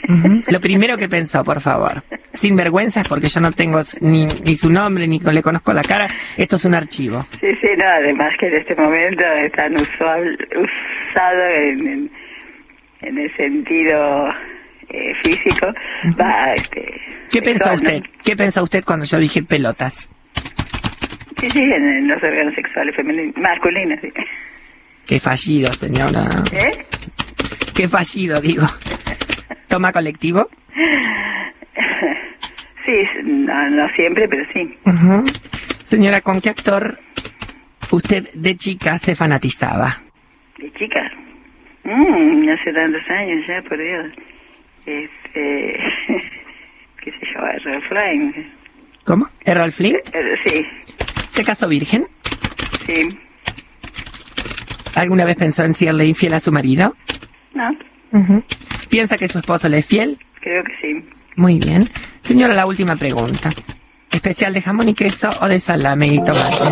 [0.47, 2.03] Lo primero que pensó, por favor.
[2.33, 6.07] Sin vergüenzas, porque yo no tengo ni, ni su nombre, ni le conozco la cara.
[6.37, 7.25] Esto es un archivo.
[7.39, 10.37] Sí, sí, no, además que en este momento es tan usual,
[11.15, 12.11] usado en, en,
[13.01, 14.27] en el sentido
[14.89, 15.67] eh, físico.
[16.19, 17.01] Va, este...
[17.31, 17.75] ¿Qué ¿no?
[17.75, 18.03] usted?
[18.23, 20.09] ¿Qué pensó usted cuando yo dije pelotas?
[21.39, 24.11] Sí, sí, en, en los órganos sexuales femeninos, masculinos, sí.
[25.05, 26.27] Qué fallido, señora.
[26.51, 26.85] ¿Eh?
[27.73, 28.67] Qué fallido, digo.
[29.67, 30.49] ¿Toma colectivo?
[32.85, 34.77] Sí, no, no siempre, pero sí.
[34.85, 35.23] Ujú.
[35.85, 36.99] Señora, ¿con qué actor
[37.89, 40.04] usted de chica se fanatizaba?
[40.57, 41.11] De chica.
[41.83, 44.07] Mm, hace tantos años ya, por Dios.
[44.85, 45.79] Este...
[47.03, 48.51] qué sé yo, Errol Flynn.
[49.03, 49.27] ¿Cómo?
[49.43, 49.97] ¿Errol Flynn?
[50.13, 50.65] Eh, sí,
[51.29, 52.07] ¿Se casó virgen?
[52.85, 53.19] sí.
[54.95, 56.95] ¿Alguna vez pensó en serle infiel a su marido?
[57.53, 57.75] No.
[58.87, 60.17] ¿Piensa que su esposo le es fiel?
[60.39, 61.05] creo que sí.
[61.35, 61.89] Muy bien.
[62.21, 63.49] Señora, la última pregunta.
[64.09, 66.63] ¿Especial de jamón y queso o de salame y tomate?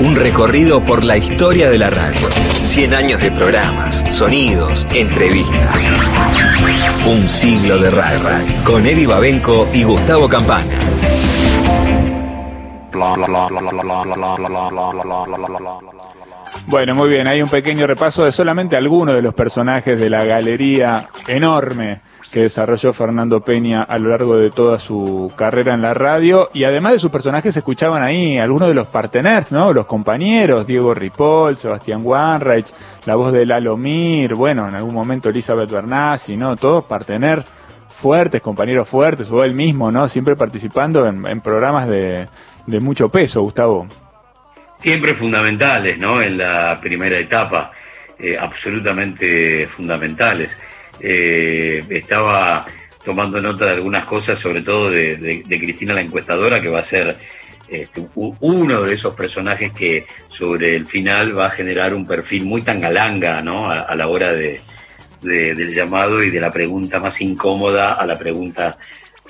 [0.00, 2.28] Un recorrido por la historia de la radio.
[2.58, 5.90] 100 años de programas, sonidos, entrevistas.
[7.06, 8.20] Un siglo de radio.
[8.64, 10.78] Con Eddie Babenco y Gustavo Campana.
[16.66, 20.24] Bueno, muy bien, hay un pequeño repaso de solamente algunos de los personajes de la
[20.24, 22.00] galería enorme
[22.32, 26.64] que desarrolló Fernando Peña a lo largo de toda su carrera en la radio y
[26.64, 29.72] además de sus personajes se escuchaban ahí algunos de los parteners, ¿no?
[29.72, 32.72] Los compañeros, Diego Ripoll, Sebastián Wanreich,
[33.06, 36.56] la voz de Lalo Mir, bueno, en algún momento Elizabeth Bernassi, ¿no?
[36.56, 37.44] Todos partener
[37.88, 40.08] fuertes, compañeros fuertes, o él mismo, ¿no?
[40.08, 42.28] Siempre participando en, programas de
[42.66, 43.86] mucho peso, Gustavo.
[44.82, 46.20] Siempre fundamentales, ¿no?
[46.20, 47.72] En la primera etapa,
[48.18, 50.58] eh, absolutamente fundamentales.
[51.00, 52.66] Eh, estaba
[53.04, 56.84] tomando nota de algunas cosas, sobre todo de, de- Cristina la encuestadora, que va a
[56.84, 57.16] ser
[57.68, 62.62] este, uno de esos personajes que sobre el final va a generar un perfil muy
[62.62, 63.70] tangalanga, ¿no?
[63.70, 64.60] A, a la hora de-
[65.22, 68.76] del llamado y de la pregunta más incómoda a la pregunta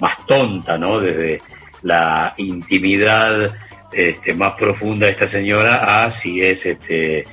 [0.00, 0.98] más tonta, ¿no?
[1.00, 1.42] Desde
[1.82, 3.54] la intimidad
[3.92, 7.26] este, más profunda esta señora a si es este,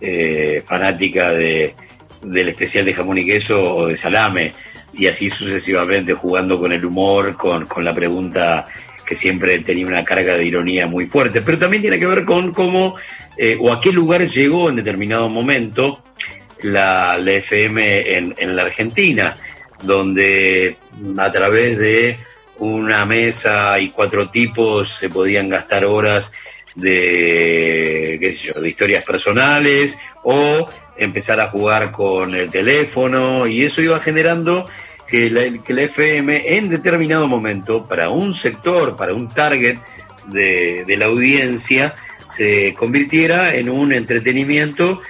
[0.00, 1.74] eh, fanática de,
[2.22, 4.52] del especial de jamón y queso o de salame,
[4.92, 8.68] y así sucesivamente, jugando con el humor, con, con la pregunta
[9.04, 12.52] que siempre tenía una carga de ironía muy fuerte, pero también tiene que ver con
[12.52, 12.96] cómo
[13.36, 16.02] eh, o a qué lugar llegó en determinado momento
[16.62, 19.36] la, la FM en, en la Argentina,
[19.82, 20.76] donde
[21.18, 22.16] a través de
[22.58, 26.32] una mesa y cuatro tipos se podían gastar horas
[26.74, 33.64] de, qué sé yo, de historias personales o empezar a jugar con el teléfono y
[33.64, 34.68] eso iba generando
[35.06, 39.78] que la, que la FM en determinado momento para un sector, para un target
[40.26, 41.94] de, de la audiencia
[42.36, 45.00] se convirtiera en un entretenimiento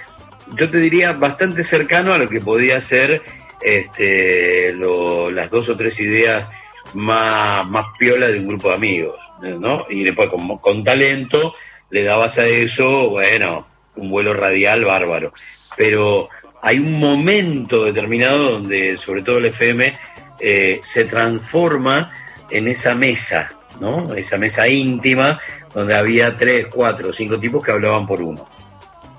[0.55, 3.21] yo te diría bastante cercano a lo que podía ser
[3.61, 6.47] este, lo- las dos o tres ideas
[6.95, 9.85] más, más piola de un grupo de amigos, ¿no?
[9.89, 11.53] Y después con, con talento
[11.89, 15.33] le dabas a eso, bueno, un vuelo radial bárbaro.
[15.77, 16.29] Pero
[16.61, 19.93] hay un momento determinado donde, sobre todo el FM,
[20.39, 22.11] eh, se transforma
[22.49, 24.13] en esa mesa, ¿no?
[24.15, 25.39] Esa mesa íntima
[25.73, 28.47] donde había tres, cuatro, cinco tipos que hablaban por uno.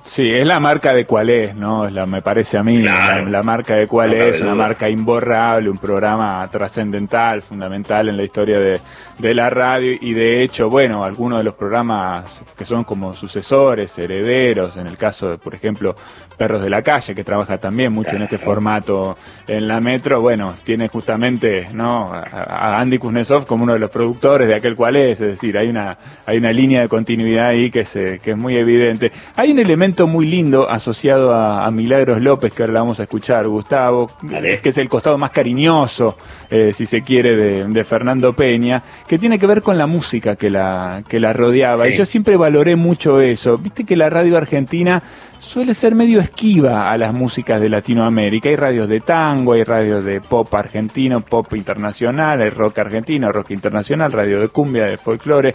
[0.06, 1.84] Sí, es la marca de cuál es, ¿no?
[1.84, 4.88] Es la, me parece a mí, la, la marca de cuál No es, una marca
[4.88, 8.80] imborrable, un programa trascendental, fundamental en la historia de,
[9.18, 9.96] de la radio.
[10.00, 14.96] Y de hecho, bueno, algunos de los programas que son como sucesores, herederos, en el
[14.96, 15.96] caso de, por ejemplo,
[16.36, 20.54] Perros de la Calle, que trabaja también mucho en este formato en la metro, bueno,
[20.64, 22.12] tiene justamente, ¿no?
[22.12, 25.68] A, Andy Kuznetsov como uno de los productores de aquel cual es, es decir, hay
[25.68, 25.96] una,
[26.26, 29.12] hay una línea de continuidad ahí que, se, que es muy evidente.
[29.34, 33.04] Hay un elemento muy lindo asociado a, a Milagros López, que ahora la vamos a
[33.04, 36.16] escuchar, Gustavo, que es el costado más cariñoso,
[36.50, 40.36] eh, si se quiere, de, de Fernando Peña, que tiene que ver con la música
[40.36, 41.84] que la, que la rodeaba.
[41.84, 41.92] Sí.
[41.92, 43.56] Y yo siempre valoré mucho eso.
[43.58, 45.02] Viste que la radio argentina
[45.38, 48.48] suele ser medio esquiva a las músicas de Latinoamérica.
[48.48, 53.52] Hay radios de tango, hay radios de pop argentino, pop internacional, hay rock argentino, rock
[53.52, 55.54] internacional, radio de cumbia, de folclore,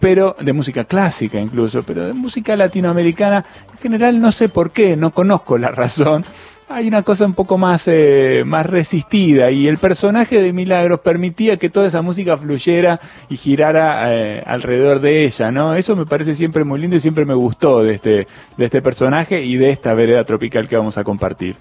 [0.00, 4.96] pero de música clásica incluso, pero de música latinoamericana en general no sé por qué,
[4.96, 6.24] no conozco la razón.
[6.70, 11.56] Hay una cosa un poco más, eh, más resistida y el personaje de Milagros permitía
[11.56, 13.00] que toda esa música fluyera
[13.30, 15.74] y girara eh, alrededor de ella, ¿no?
[15.74, 18.26] Eso me parece siempre muy lindo y siempre me gustó de este,
[18.58, 21.56] de este personaje y de esta vereda tropical que vamos a compartir.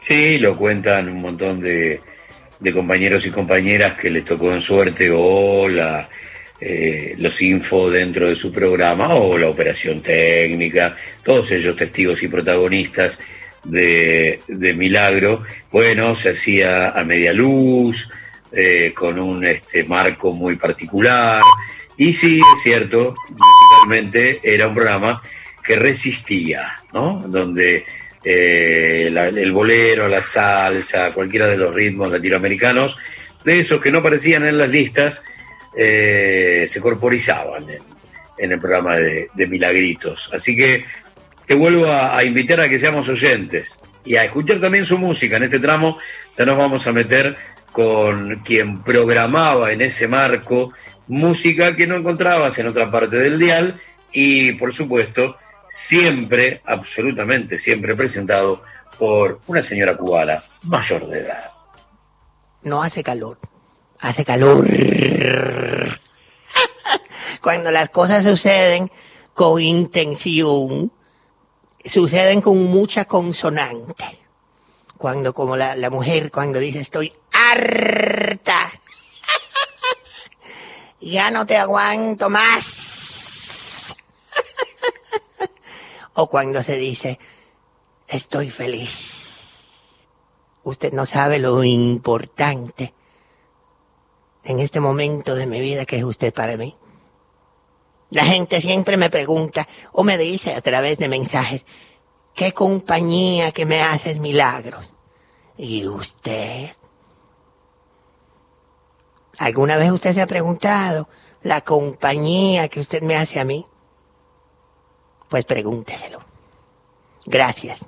[0.00, 2.00] Sí, lo cuentan un montón de,
[2.60, 6.08] de compañeros y compañeras que les tocó en suerte o la,
[6.60, 12.28] eh, los info dentro de su programa o la operación técnica, todos ellos testigos y
[12.28, 13.18] protagonistas
[13.64, 15.42] de, de Milagro.
[15.70, 18.10] Bueno, se hacía a media luz,
[18.52, 21.42] eh, con un este, marco muy particular.
[21.96, 25.22] Y sí, es cierto, musicalmente era un programa
[25.62, 27.22] que resistía, ¿no?
[27.26, 27.84] Donde
[28.24, 32.96] eh, la- el bolero, la salsa, cualquiera de los ritmos latinoamericanos,
[33.44, 35.22] de esos que no aparecían en las listas,
[35.76, 37.82] eh, se corporizaban en,
[38.38, 40.30] en el programa de, de Milagritos.
[40.32, 40.84] Así que
[41.50, 45.36] te vuelvo a, invitar a que seamos oyentes y a escuchar también su música.
[45.36, 45.98] En este tramo
[46.38, 47.36] ya nos vamos a meter
[47.72, 50.72] con quien programaba en ese marco
[51.08, 53.80] música que no encontrabas en otra parte del dial
[54.12, 58.62] y por supuesto siempre, absolutamente siempre presentado
[58.96, 61.50] por una señora cubana mayor de edad.
[62.62, 63.40] No hace calor.
[63.98, 64.68] Hace calor.
[67.42, 68.86] Cuando las cosas suceden
[69.34, 70.92] con intención,
[71.84, 74.18] suceden con mucha consonante.
[74.98, 78.70] Cuando, como la, la mujer, cuando dice estoy harta.
[81.00, 83.96] ya no te aguanto más.
[86.14, 87.18] o cuando se dice
[88.08, 89.16] estoy feliz.
[90.62, 92.92] Usted no sabe lo importante
[94.44, 96.76] en este momento de mi vida que es usted para mí.
[98.10, 101.64] La gente siempre me pregunta o me dice a través de mensajes,
[102.34, 104.92] ¿qué compañía que me haces milagros?
[105.56, 106.70] ¿Y usted?
[109.38, 111.08] ¿Alguna vez usted se ha preguntado
[111.42, 113.64] la compañía que usted me hace a mí?
[115.28, 116.20] Pues pregúnteselo.
[117.24, 117.80] Gracias.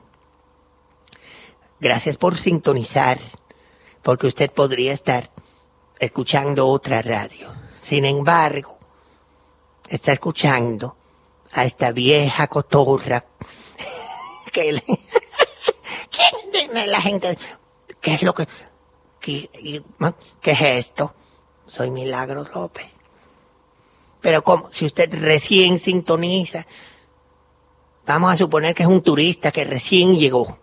[1.81, 3.19] Gracias por sintonizar,
[4.03, 5.31] porque usted podría estar
[5.99, 7.51] escuchando otra radio.
[7.81, 8.79] Sin embargo,
[9.95, 10.97] está escuchando
[11.53, 13.25] a esta vieja cotorra
[14.53, 14.85] que le-
[16.87, 17.37] la gente,
[18.01, 18.47] ¿qué es lo que,
[19.21, 19.51] qué,
[20.41, 21.15] qué es esto?
[21.67, 22.87] Soy Milagros López.
[24.21, 26.67] Pero como, si usted recién sintoniza,
[28.07, 30.59] vamos a suponer que es un turista que recién llegó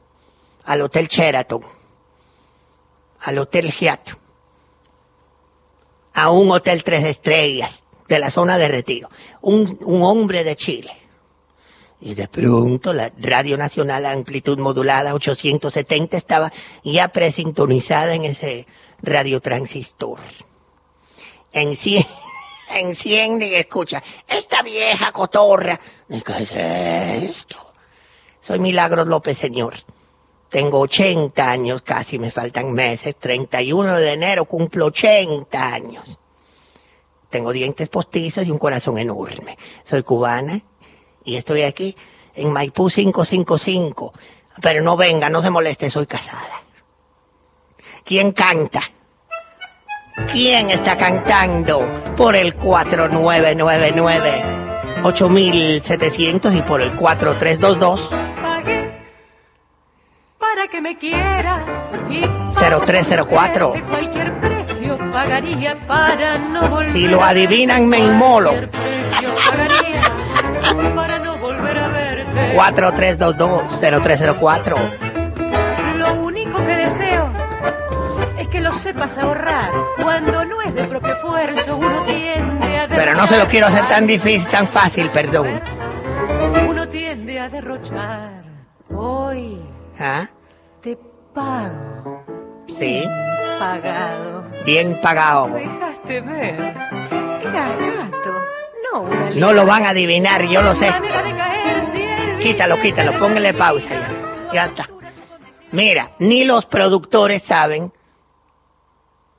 [0.64, 1.64] al Hotel Sheraton,
[3.22, 4.10] al Hotel Hyatt,
[6.14, 9.10] a un hotel tres estrellas de la zona de retiro,
[9.42, 10.92] un, un hombre de Chile.
[12.02, 16.52] Y de pronto la Radio Nacional a amplitud modulada 870 estaba
[16.84, 18.68] ya presintonizada en ese
[19.02, 20.20] radiotransistor.
[21.52, 22.08] Enciende,
[22.80, 25.80] enciende y escucha, esta vieja cotorra.
[26.10, 26.52] ¿Y ¿Qué es
[27.30, 27.58] esto?
[28.42, 29.76] Soy Milagros López, señor.
[30.50, 33.16] Tengo 80 años, casi me faltan meses.
[33.20, 36.18] 31 de enero cumplo 80 años.
[37.30, 39.58] Tengo dientes postizos y un corazón enorme.
[39.84, 40.60] Soy cubana
[41.24, 41.96] y estoy aquí
[42.36, 44.14] en Maipú 555.
[44.62, 46.64] Pero no venga, no se moleste, soy casada.
[48.04, 48.82] ¿Quién canta?
[50.32, 51.80] ¿Quién está cantando
[52.18, 54.32] por el 4999
[55.04, 58.19] 8700 y por el 4322 Pagué
[60.60, 61.62] para que me quieras
[62.10, 62.20] y
[62.52, 63.72] 0304?
[63.72, 68.52] de cualquier precio pagaría para no volver Si lo adivinan, me inmolo.
[70.96, 74.76] para no volver a verte 4322-0304.
[75.98, 77.32] Lo único que deseo
[78.38, 79.72] es que lo sepas ahorrar.
[80.04, 83.88] Cuando no es de propio esfuerzo, uno tiende a Pero no se lo quiero hacer
[83.88, 85.62] tan difícil, tan fácil, perdón.
[86.68, 88.44] Uno tiende a derrochar.
[88.92, 89.62] Hoy
[90.00, 90.26] ¿Ah?
[90.82, 90.98] Te
[91.34, 92.24] pago.
[92.68, 93.04] Sí,
[93.60, 94.46] Pagado.
[94.66, 95.48] bien pagado.
[95.48, 96.56] Dejaste ver.
[97.42, 98.34] Era gato,
[98.94, 100.92] no una No lo van a adivinar, yo lo sé.
[102.42, 104.52] Quítalo, quítalo, póngale pausa ya.
[104.54, 104.90] Ya está.
[105.72, 107.92] Mira, ni los productores saben,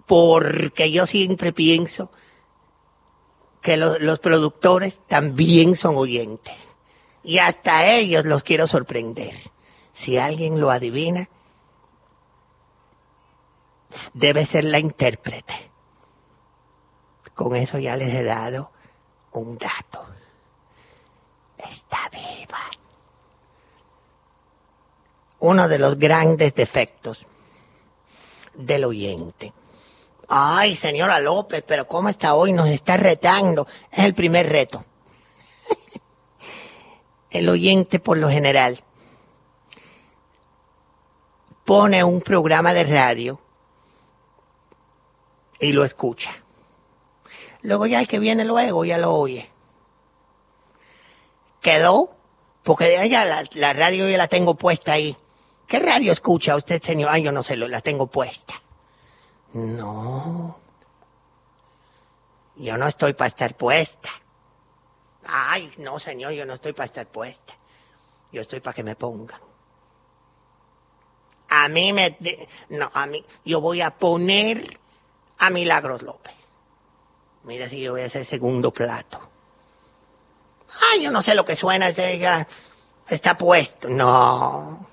[0.07, 2.11] porque yo siempre pienso
[3.62, 6.55] que lo- los productores también son oyentes.
[7.22, 9.35] Y hasta ellos los quiero sorprender.
[10.00, 11.28] Si alguien lo adivina,
[14.14, 15.70] debe ser la intérprete.
[17.34, 18.72] Con eso ya les he dado
[19.32, 20.06] un dato.
[21.58, 22.62] Está viva.
[25.40, 27.26] Uno de los grandes defectos
[28.54, 29.52] del oyente.
[30.28, 32.52] Ay, señora López, pero ¿cómo está hoy?
[32.52, 33.66] Nos está retando.
[33.92, 34.82] Es el primer reto.
[37.30, 38.82] El oyente, por lo general,
[41.64, 43.40] pone un programa de radio
[45.58, 46.30] y lo escucha.
[47.62, 49.50] Luego ya el que viene luego ya lo oye.
[51.60, 52.10] Quedó,
[52.62, 55.16] porque ya la, la radio yo la tengo puesta ahí.
[55.66, 57.10] ¿Qué radio escucha usted, señor?
[57.12, 58.54] Ay, yo no sé, lo- la tengo puesta.
[59.52, 60.58] No.
[62.56, 64.08] Yo no estoy para estar puesta.
[65.24, 67.54] Ay, no, señor, yo no estoy para estar puesta.
[68.32, 69.40] Yo estoy para que me pongan.
[71.50, 72.16] A mí me...
[72.70, 73.22] No, a mí...
[73.44, 74.78] Yo voy a poner
[75.38, 76.34] a Milagros López.
[77.44, 79.20] Mira si yo voy a hacer segundo plato.
[80.92, 82.46] Ay, yo no sé lo que suena, ese
[83.08, 83.88] está puesto.
[83.88, 84.86] No.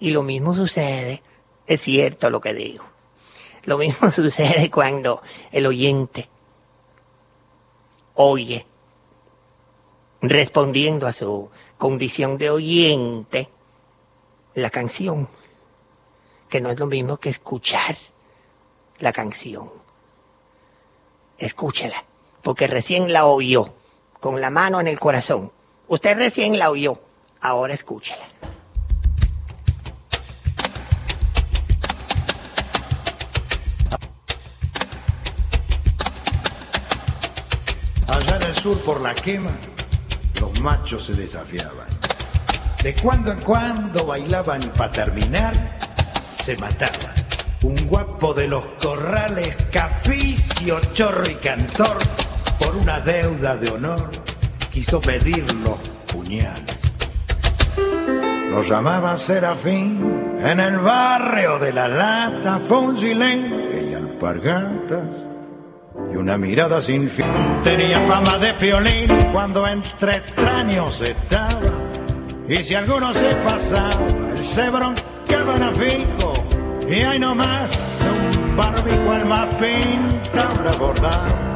[0.00, 1.22] Y lo mismo sucede,
[1.66, 2.84] es cierto lo que digo.
[3.64, 5.22] Lo mismo sucede cuando
[5.52, 6.28] el oyente
[8.14, 8.66] oye,
[10.20, 13.48] respondiendo a su condición de oyente,
[14.54, 15.28] la canción,
[16.52, 17.96] que no es lo mismo que escuchar
[18.98, 19.70] la canción.
[21.38, 22.04] Escúchela,
[22.42, 23.72] porque recién la oyó,
[24.20, 25.50] con la mano en el corazón.
[25.88, 27.00] Usted recién la oyó,
[27.40, 28.26] ahora escúchela.
[38.08, 39.56] Allá en el sur por la quema,
[40.38, 41.88] los machos se desafiaban.
[42.82, 45.80] De cuando en cuando bailaban para terminar,
[46.42, 47.14] se mataban.
[47.62, 51.96] Un guapo de los corrales, caficio, chorro y cantor,
[52.58, 54.10] por una deuda de honor,
[54.72, 55.78] quiso medir los
[56.12, 56.78] puñales.
[58.50, 65.28] Lo llamaban Serafín, en el barrio de la lata, fue y alpargatas
[66.12, 67.26] y una mirada sin fin.
[67.62, 71.60] Tenía fama de piolín cuando entre extraños estaba.
[72.48, 73.94] Y si alguno se pasaba,
[74.34, 74.68] el se
[75.34, 76.32] a fijo.
[76.88, 81.52] Y hay nomás un barbijo al más pintable bordado.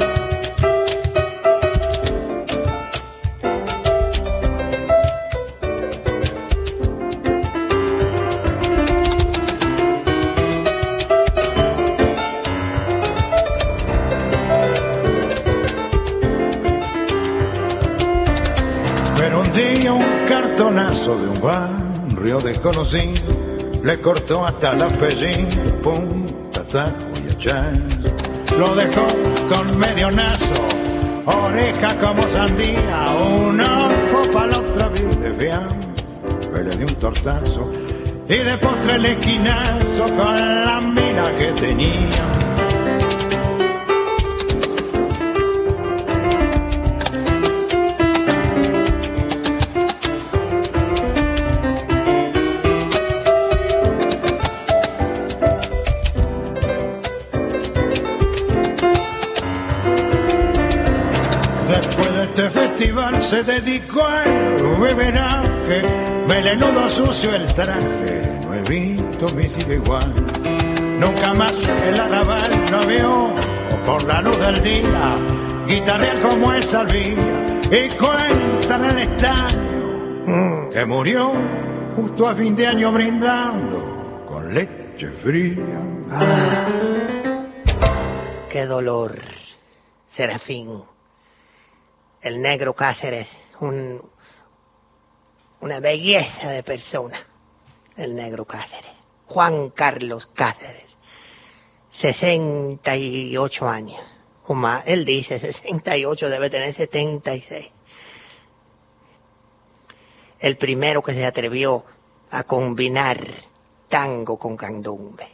[19.19, 23.46] Pero un día un cartonazo de un barrio desconocido
[23.87, 28.59] le cortó hasta el apellido, punta, tajo y.
[28.59, 29.07] Lo dejó
[29.49, 30.55] con medio nazo,
[31.25, 37.73] oreja como sandía, un ojo para la otra vez de fiambre, le dio un tortazo
[38.29, 42.46] y de postre el esquinazo con la mina que tenía.
[63.27, 65.83] Se dedicó al beberaje,
[66.29, 70.15] melenudo sucio el traje, no he visto mi sigue igual.
[71.01, 73.31] Nunca más el arrabal no vio
[73.85, 75.17] por la luz del día,
[75.67, 81.33] guitarrear como él sabía, y cuentan en el estadio que murió
[81.97, 85.83] justo a fin de año brindando con leche fría.
[88.49, 89.19] Qué dolor,
[90.07, 90.96] Serafín.
[92.27, 93.29] El negro Cáceres,
[93.61, 94.03] un,
[95.61, 97.17] una belleza de persona,
[97.97, 98.91] el negro Cáceres.
[99.27, 100.97] Juan Carlos Cáceres,
[101.89, 104.01] 68 años.
[104.49, 107.71] O más, él dice 68, debe tener 76.
[110.41, 111.85] El primero que se atrevió
[112.33, 113.21] a combinar
[113.89, 115.29] tango con candombe.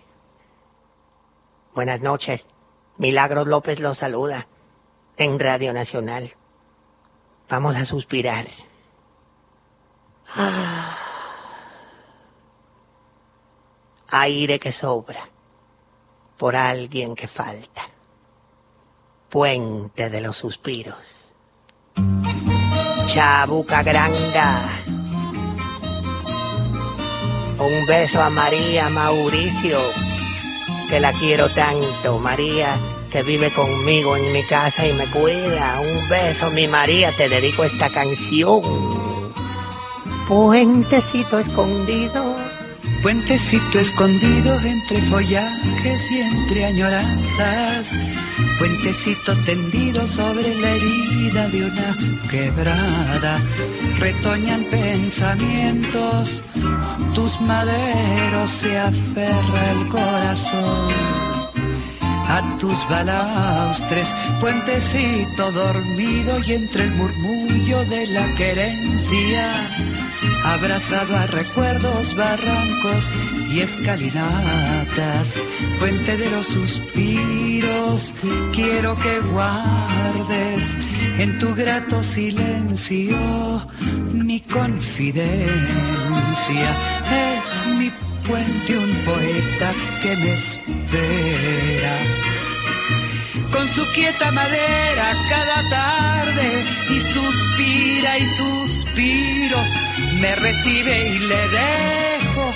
[1.74, 2.44] Buenas noches.
[2.98, 4.46] Milagros López los saluda
[5.16, 6.36] en Radio Nacional.
[7.52, 8.46] Vamos a suspirar.
[10.34, 10.96] Ah.
[14.10, 15.28] Aire que sobra
[16.38, 17.82] por alguien que falta.
[19.28, 21.34] Puente de los suspiros.
[23.04, 24.58] Chabuca Granda.
[27.58, 29.78] Un beso a María Mauricio,
[30.88, 32.18] que la quiero tanto.
[32.18, 32.80] María,
[33.12, 35.80] que vive conmigo en mi casa y me cuida.
[35.80, 38.62] Un beso, mi María, te dedico esta canción.
[40.26, 42.36] Puentecito escondido.
[43.02, 47.94] Puentecito escondido entre follajes y entre añoranzas.
[48.58, 51.96] Puentecito tendido sobre la herida de una
[52.30, 53.42] quebrada.
[53.98, 56.42] Retoñan pensamientos,
[57.14, 61.41] tus maderos se aferra el corazón
[62.28, 69.52] a tus balaustres, puentecito dormido y entre el murmullo de la querencia,
[70.44, 73.10] abrazado a recuerdos, barrancos
[73.50, 75.34] y escalinatas,
[75.78, 78.14] puente de los suspiros,
[78.52, 80.76] quiero que guardes
[81.18, 83.62] en tu grato silencio
[84.12, 85.46] mi confidencia,
[87.10, 87.90] es mi
[88.26, 91.96] puente un poeta que me espera.
[93.52, 99.58] Con su quieta madera cada tarde y suspira y suspiro,
[100.20, 102.54] me recibe y le dejo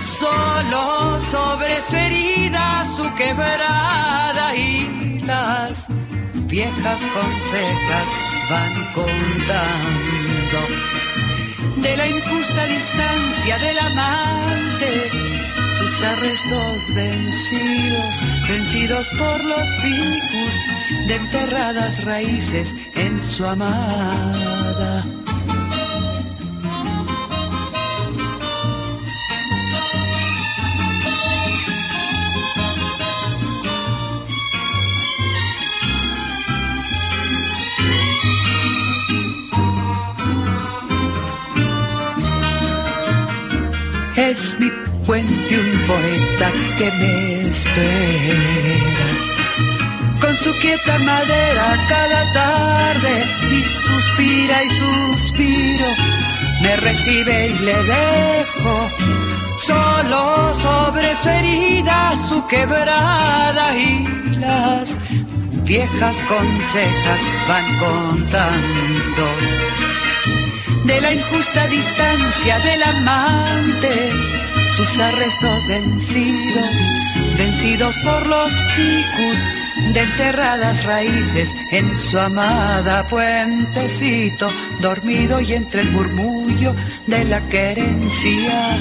[0.00, 5.86] solo sobre su herida, su quebrada y las
[6.46, 8.08] viejas consejas
[8.50, 10.58] van contando
[11.82, 15.10] de la injusta distancia del amante,
[15.78, 18.14] sus arrestos vencidos,
[18.48, 25.04] vencidos por los ficus de enterradas raíces en su amada.
[44.40, 44.70] Es mi
[45.04, 49.08] puente un poeta que me espera.
[50.20, 55.88] Con su quieta madera cada tarde y suspira y suspiro.
[56.62, 58.90] Me recibe y le dejo
[59.58, 64.06] solo sobre su herida, su quebrada y
[64.38, 64.96] las
[65.64, 68.97] viejas consejas van contando
[70.88, 74.10] de la injusta distancia del amante,
[74.74, 76.70] sus arrestos vencidos,
[77.36, 79.38] vencidos por los ficus
[79.92, 86.74] de enterradas raíces en su amada puentecito, dormido y entre el murmullo
[87.06, 88.78] de la querencia,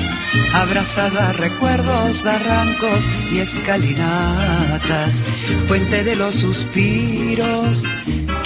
[0.53, 5.23] abrazado a recuerdos, barrancos y escalinatas,
[5.67, 7.83] puente de los suspiros,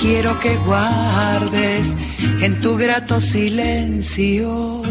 [0.01, 1.95] quiero que guardes
[2.41, 4.81] en tu grato silencio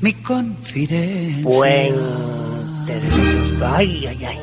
[0.00, 1.42] mi confidencia.
[1.42, 4.38] Puente de los Ay, ay, ay.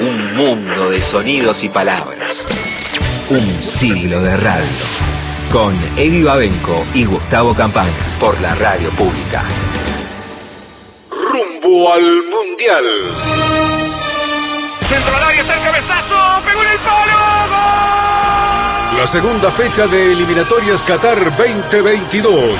[0.00, 2.46] Un mundo de sonidos y palabras.
[3.30, 4.66] Un siglo de radio.
[5.52, 9.44] Con Eddie Babenco y Gustavo Campaña por la radio pública.
[11.10, 13.33] Rumbo al Mundial.
[19.04, 22.54] La segunda fecha de eliminatorias Qatar 2022.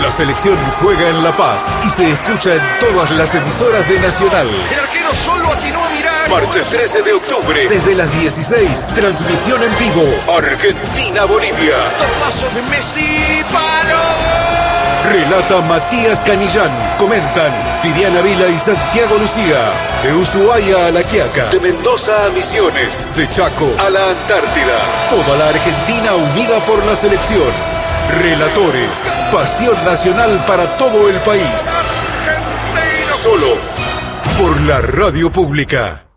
[0.00, 4.48] La selección juega en La Paz y se escucha en todas las emisoras de Nacional.
[4.72, 6.26] El arquero solo atinó a mirar.
[6.30, 10.08] Martes 13 de octubre, desde las 16, transmisión en vivo.
[10.38, 11.76] Argentina-Bolivia.
[11.98, 14.17] Dos pasos de Messi, palo.
[15.12, 16.70] Relata Matías Canillán.
[16.98, 17.50] Comentan
[17.82, 19.72] Viviana Vila y Santiago Lucía.
[20.02, 21.46] De Ushuaia a La Quiaca.
[21.46, 23.06] De Mendoza a Misiones.
[23.16, 25.08] De Chaco a la Antártida.
[25.08, 27.52] Toda la Argentina unida por la selección.
[28.20, 29.06] Relatores.
[29.32, 31.70] Pasión nacional para todo el país.
[33.12, 33.56] Solo
[34.38, 36.07] por la radio pública.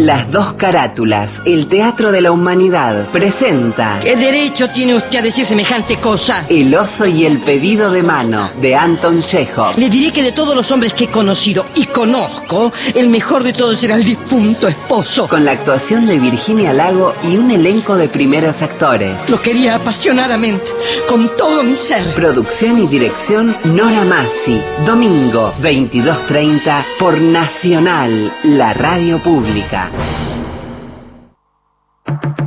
[0.00, 5.44] Las dos carátulas, el Teatro de la Humanidad, presenta ¿Qué derecho tiene usted a decir
[5.44, 6.46] semejante cosa?
[6.48, 9.76] El oso y el pedido de mano, de Anton Chekhov.
[9.76, 13.52] Le diré que de todos los hombres que he conocido y conozco, el mejor de
[13.52, 15.28] todos era el difunto esposo.
[15.28, 19.28] Con la actuación de Virginia Lago y un elenco de primeros actores.
[19.28, 20.70] Lo quería apasionadamente,
[21.06, 22.14] con todo mi ser.
[22.14, 24.62] Producción y dirección Nora Massi.
[24.86, 29.89] Domingo, 22.30, por Nacional, la radio pública.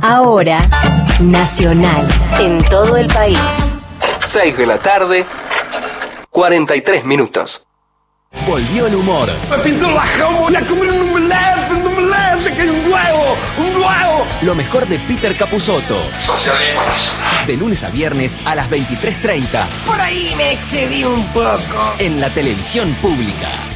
[0.02, 0.60] Ahora,
[1.20, 2.08] Nacional,
[2.40, 3.38] en todo el país.
[4.26, 5.24] 6 de la tarde,
[6.30, 7.66] 43 minutos.
[8.46, 9.28] Volvió el humor.
[9.48, 13.76] Me pintó la jamón, a comer un omelette, un omelette, que hay un huevo, un
[13.76, 14.26] huevo.
[14.42, 16.02] Lo mejor de Peter Capusotto.
[16.18, 17.46] Socialismo nacional.
[17.46, 19.68] De lunes a viernes a las 23.30.
[19.86, 21.94] Por ahí me excedí un poco.
[21.98, 23.73] En la televisión pública.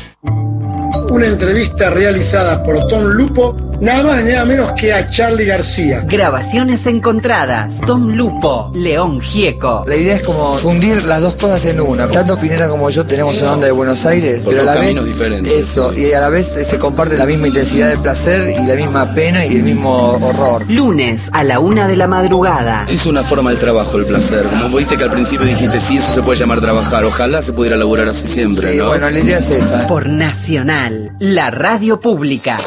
[1.11, 6.05] Una entrevista realizada por Tom Lupo, nada más ni nada menos que a Charlie García.
[6.07, 7.81] Grabaciones encontradas.
[7.87, 9.85] Tom Lupo, León Gieco.
[9.87, 12.09] La idea es como fundir las dos cosas en una.
[12.09, 15.05] Tanto Pinera como yo tenemos una onda de Buenos Aires, Por pero a la vez
[15.05, 15.53] diferentes.
[15.53, 19.15] eso y a la vez se comparte la misma intensidad de placer y la misma
[19.15, 20.65] pena y el mismo horror.
[20.69, 22.87] Lunes a la una de la madrugada.
[22.89, 24.45] Es una forma del trabajo, el placer.
[24.63, 27.05] Como viste que al principio dijiste, sí, eso se puede llamar trabajar.
[27.05, 28.87] Ojalá se pudiera laburar así siempre, ¿no?
[28.89, 29.87] Bueno, la idea es esa.
[29.87, 32.59] Por Nacional, la radio pública.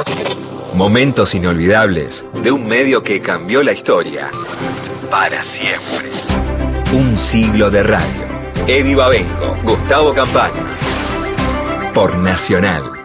[0.74, 4.32] Momentos inolvidables de un medio que cambió la historia.
[5.10, 6.12] Para siempre.
[6.94, 8.22] Un siglo de radio.
[8.68, 10.66] Eddie Babenco, Gustavo Campana.
[11.94, 13.01] Por Nacional.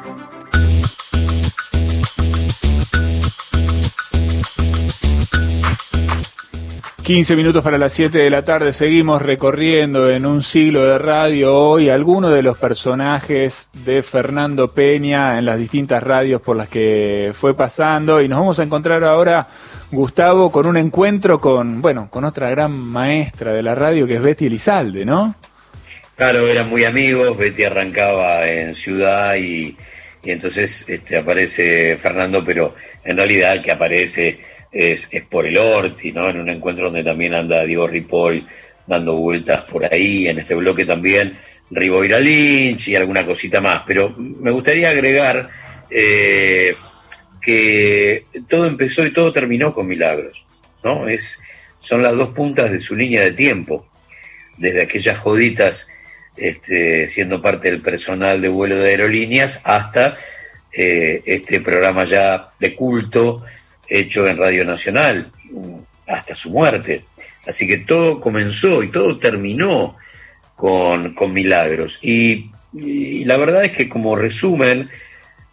[7.07, 11.54] 15 minutos para las 7 de la tarde, seguimos recorriendo en un siglo de radio
[11.54, 17.30] hoy algunos de los personajes de Fernando Peña en las distintas radios por las que
[17.32, 19.46] fue pasando y nos vamos a encontrar ahora,
[19.92, 24.20] Gustavo, con un encuentro con, bueno, con otra gran maestra de la radio que es
[24.20, 25.36] Betty Elizalde, ¿no?
[26.16, 29.76] Claro, eran muy amigos, Betty arrancaba en Ciudad y,
[30.24, 34.40] y entonces este, aparece Fernando, pero en realidad el que aparece
[34.77, 36.29] es, es por el Orti, ¿no?
[36.29, 38.47] En un encuentro donde también anda Diego Ripoll
[38.87, 41.37] dando vueltas por ahí, en este bloque también
[41.70, 43.83] Riboira Lynch y alguna cosita más.
[43.87, 45.49] Pero me gustaría agregar
[45.91, 46.74] eh,
[47.41, 50.45] que todo empezó y todo terminó con Milagros,
[50.85, 51.09] ¿no?
[51.09, 51.41] Es,
[51.81, 53.89] son las dos puntas de su línea de tiempo,
[54.59, 55.89] desde aquellas joditas
[56.37, 60.16] este, siendo parte del personal de vuelo de aerolíneas hasta
[60.72, 63.43] eh, este programa ya de culto
[63.89, 65.30] hecho en Radio Nacional
[66.07, 67.05] hasta su muerte.
[67.47, 69.97] Así que todo comenzó y todo terminó
[70.55, 71.99] con, con Milagros.
[72.03, 74.89] Y, y la verdad es que como resumen,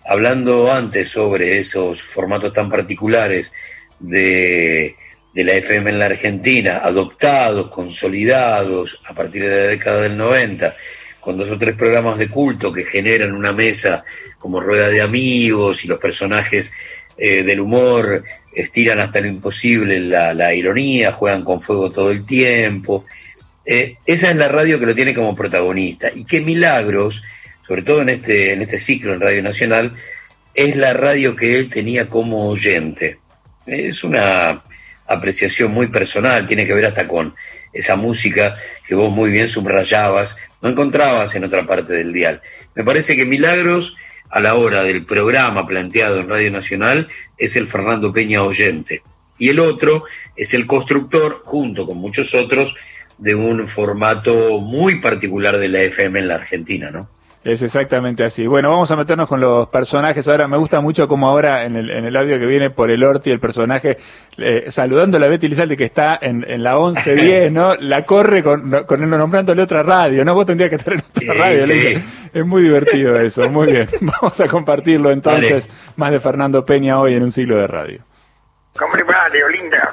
[0.05, 3.53] hablando antes sobre esos formatos tan particulares
[3.99, 4.95] de,
[5.33, 10.75] de la FM en la Argentina, adoptados, consolidados a partir de la década del 90,
[11.19, 14.03] con dos o tres programas de culto que generan una mesa
[14.37, 16.71] como rueda de amigos y los personajes
[17.17, 22.25] eh, del humor estiran hasta lo imposible la, la, ironía, juegan con fuego todo el
[22.25, 23.05] tiempo.
[23.65, 26.09] Eh, esa es la radio que lo tiene como protagonista.
[26.13, 27.23] Y qué milagros,
[27.67, 29.93] sobre todo en este, en este ciclo en Radio Nacional,
[30.53, 33.19] es la radio que él tenía como oyente.
[33.65, 34.63] Es una
[35.07, 37.35] apreciación muy personal, tiene que ver hasta con
[37.71, 38.55] esa música
[38.87, 42.41] que vos muy bien subrayabas, no encontrabas en otra parte del dial.
[42.75, 43.97] Me parece que Milagros
[44.33, 47.07] a la hora del programa planteado en Radio Nacional
[47.37, 49.03] es el Fernando Peña oyente.
[49.37, 50.05] Y el otro
[50.35, 52.75] es el constructor, junto con muchos otros,
[53.19, 57.09] de un formato muy particular de la FM en la Argentina, ¿no?
[57.43, 58.47] Es exactamente así.
[58.47, 60.25] Bueno, vamos a meternos con los personajes.
[60.29, 63.03] Ahora me gusta mucho como ahora en el, en el audio que viene por el
[63.03, 63.97] Orti, el personaje,
[64.37, 67.75] eh, saludando a la Betty Lizalde que está en, en la 1110, ¿no?
[67.81, 70.33] La corre con, con nombrándole otra radio, ¿no?
[70.33, 71.67] Vos tendrías que estar en otra Sí, radio.
[71.67, 71.87] le sí.
[71.87, 72.03] dice.
[72.33, 73.89] Es muy divertido eso, muy bien.
[74.01, 75.67] Vamos a compartirlo entonces,
[75.97, 77.99] más de Fernando Peña hoy en un siglo de radio.
[78.77, 79.91] ¿Cómo le va, Leolinda?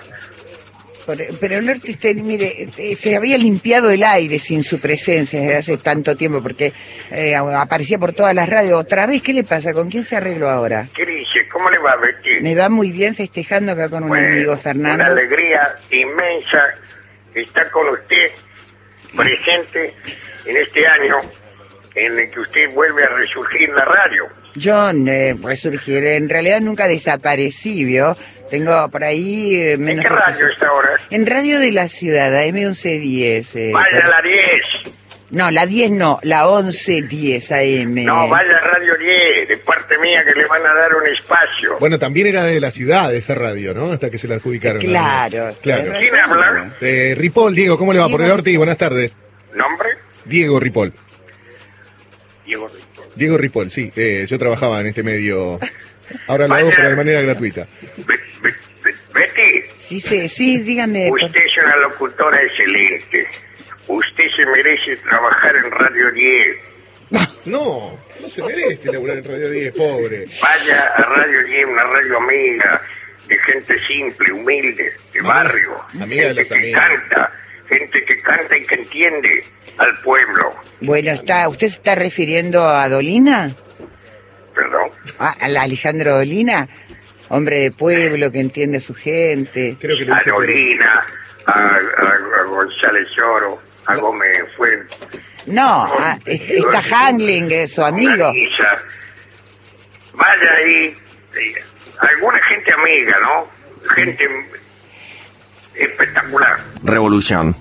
[1.07, 5.57] Pero, el Ortiz, te- mire, eh, se había limpiado el aire sin su presencia desde
[5.57, 6.73] hace tanto tiempo, porque
[7.11, 8.75] eh, aparecía por todas las radios.
[8.81, 9.73] ¿Otra vez qué le pasa?
[9.73, 10.89] ¿Con quién se arregló ahora?
[10.95, 11.49] ¿Qué dice?
[11.53, 12.41] ¿Cómo le va, Betty?
[12.43, 15.05] Me va muy bien festejando acá con un Bueno, amigo, Una Fernando.
[15.05, 16.75] alegría inmensa
[17.35, 18.31] estar con usted
[19.17, 19.95] presente
[20.47, 21.17] en este año
[21.95, 24.25] en el que usted vuelve a resurgir la radio.
[24.61, 28.17] John, eh, resurgir, en realidad nunca desaparecí, ¿vio?
[28.51, 30.05] Tengo por ahí eh, ¿En menos...
[30.07, 30.89] qué radio está ahora?
[31.11, 33.57] En Radio de la Ciudad, AM1110.
[33.57, 34.95] eh, Vaya la 10.
[35.31, 38.05] No, la 10 no, la 1110 AM.
[38.05, 40.25] No, vaya Radio 10, de parte mía.
[40.25, 41.77] mía que le van a dar un espacio.
[41.79, 43.93] Bueno, también era de la ciudad esa radio, ¿no?
[43.93, 44.81] Hasta que se la adjudicaron.
[44.83, 45.55] Claro.
[45.63, 45.93] Claro.
[46.01, 46.75] ¿Quién habla?
[46.81, 48.09] Eh, Ripoll, Diego, ¿cómo le va?
[48.09, 49.17] Por el Ortiz, buenas tardes.
[49.55, 49.91] ¿Nombre?
[50.25, 50.93] Diego Ripoll.
[52.45, 52.80] Diego Ripoll.
[53.17, 53.91] Diego Ripoll, sí.
[53.97, 55.59] eh, yo trabajaba en este medio.
[56.27, 57.67] Ahora lo hago, pero de manera gratuita.
[59.15, 61.11] Betty, Sí, sí, sí, dígame.
[61.11, 63.27] usted es una locutora excelente.
[63.89, 66.59] Usted se merece trabajar en Radio 10.
[67.47, 70.27] No, no se merece laburar en Radio 10, pobre.
[70.41, 72.83] Vaya a Radio 10, una radio amiga,
[73.27, 75.77] de gente simple, humilde, de barrio.
[76.01, 76.81] amiga de los que amigos.
[76.81, 77.33] canta,
[77.71, 79.45] gente que canta y que entiende
[79.79, 80.55] al pueblo.
[80.81, 83.55] Bueno, está, ¿usted se está refiriendo a Dolina?
[84.55, 84.91] Perdón.
[85.19, 86.69] Ah, ¿Al Alejandro Dolina?
[87.29, 89.77] Hombre de pueblo que entiende a su gente.
[89.81, 91.05] Creo que A Dolina,
[91.47, 94.99] a, a- a González Oro, a Gómez Fuentes.
[95.47, 95.89] No,
[96.27, 98.33] es- está Hangling, es su amigo.
[100.13, 100.95] Vaya ahí.
[101.37, 101.55] eh,
[101.99, 103.47] Alguna gente amiga, ¿no?
[103.95, 104.27] Gente
[105.75, 106.59] espectacular.
[106.83, 107.57] Revolución.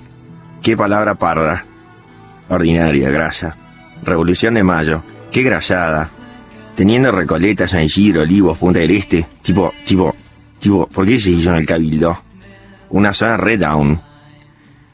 [0.61, 1.65] Qué palabra parda.
[2.49, 3.55] Ordinaria, grasa.
[4.03, 5.03] Revolución de Mayo.
[5.31, 6.09] Qué grasada.
[6.75, 9.27] Teniendo Recoleta, San Isidro, Olivos, Punta del Este.
[9.41, 10.15] Tipo, tipo,
[10.59, 12.21] tipo, ¿por qué se hizo en el Cabildo?
[12.89, 13.99] Una zona red down.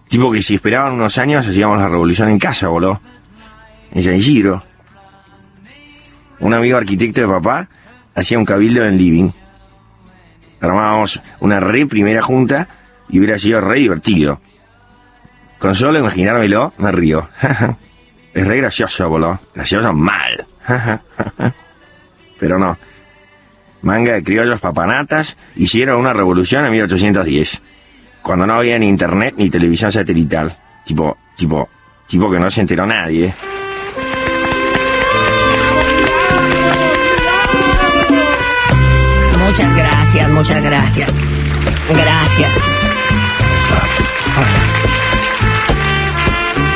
[0.09, 2.99] Tipo que si esperaban unos años hacíamos la revolución en casa, boludo.
[3.91, 4.63] En San Isidro.
[6.39, 7.69] Un amigo arquitecto de papá
[8.13, 9.29] hacía un cabildo en living.
[10.59, 12.67] Armábamos una re primera junta
[13.09, 14.41] y hubiera sido re divertido.
[15.57, 17.29] Con solo imaginármelo, me río.
[18.33, 19.39] es re gracioso, boludo.
[19.53, 20.45] Gracioso mal.
[22.39, 22.77] Pero no.
[23.81, 27.61] Manga de criollos papanatas hicieron una revolución en 1810.
[28.21, 30.55] Cuando no había ni internet ni televisión satelital.
[30.83, 31.69] Tipo, tipo,
[32.07, 33.33] tipo que no se enteró nadie.
[39.45, 41.11] Muchas gracias, muchas gracias.
[41.87, 42.74] Gracias.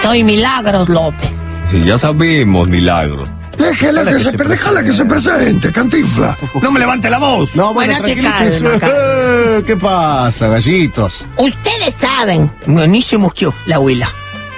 [0.01, 1.29] Soy Milagros López.
[1.69, 3.25] Sí, ya sabemos, milagro.
[3.57, 6.37] Déjala que se, déjala que se presente, cantinfla.
[6.61, 7.53] No me levante la voz.
[7.55, 11.25] No, bueno, Eh, ¿Qué pasa, gallitos?
[11.37, 12.49] Ustedes saben.
[12.65, 14.09] Buenísimo que la huila.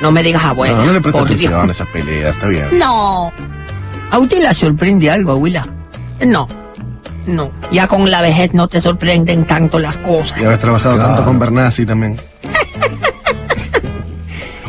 [0.01, 0.77] No me digas abuela.
[0.77, 1.15] no, no le Dios.
[1.15, 2.67] atención a esas peleas, está bien.
[2.77, 3.33] No.
[4.11, 5.67] ¿A usted la sorprende algo, abuela?
[6.25, 6.47] No.
[7.25, 7.51] No.
[7.71, 10.39] Ya con la vejez no te sorprenden tanto las cosas.
[10.39, 12.17] Y habrás trabajado tanto con Bernasi también.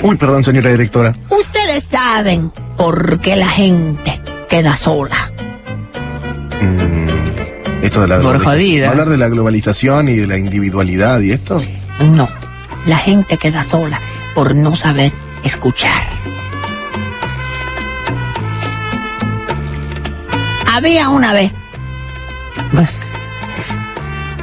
[0.03, 1.15] Uy, perdón, señora directora.
[1.31, 5.33] Ustedes saben por qué la gente queda sola.
[7.83, 8.91] Esto de la Por jodida.
[8.91, 11.61] Hablar de la globalización y de la individualidad y esto.
[12.01, 12.29] No.
[12.87, 14.01] La gente queda sola
[14.35, 15.13] por no saber
[15.45, 16.03] escuchar.
[20.67, 21.53] Había una vez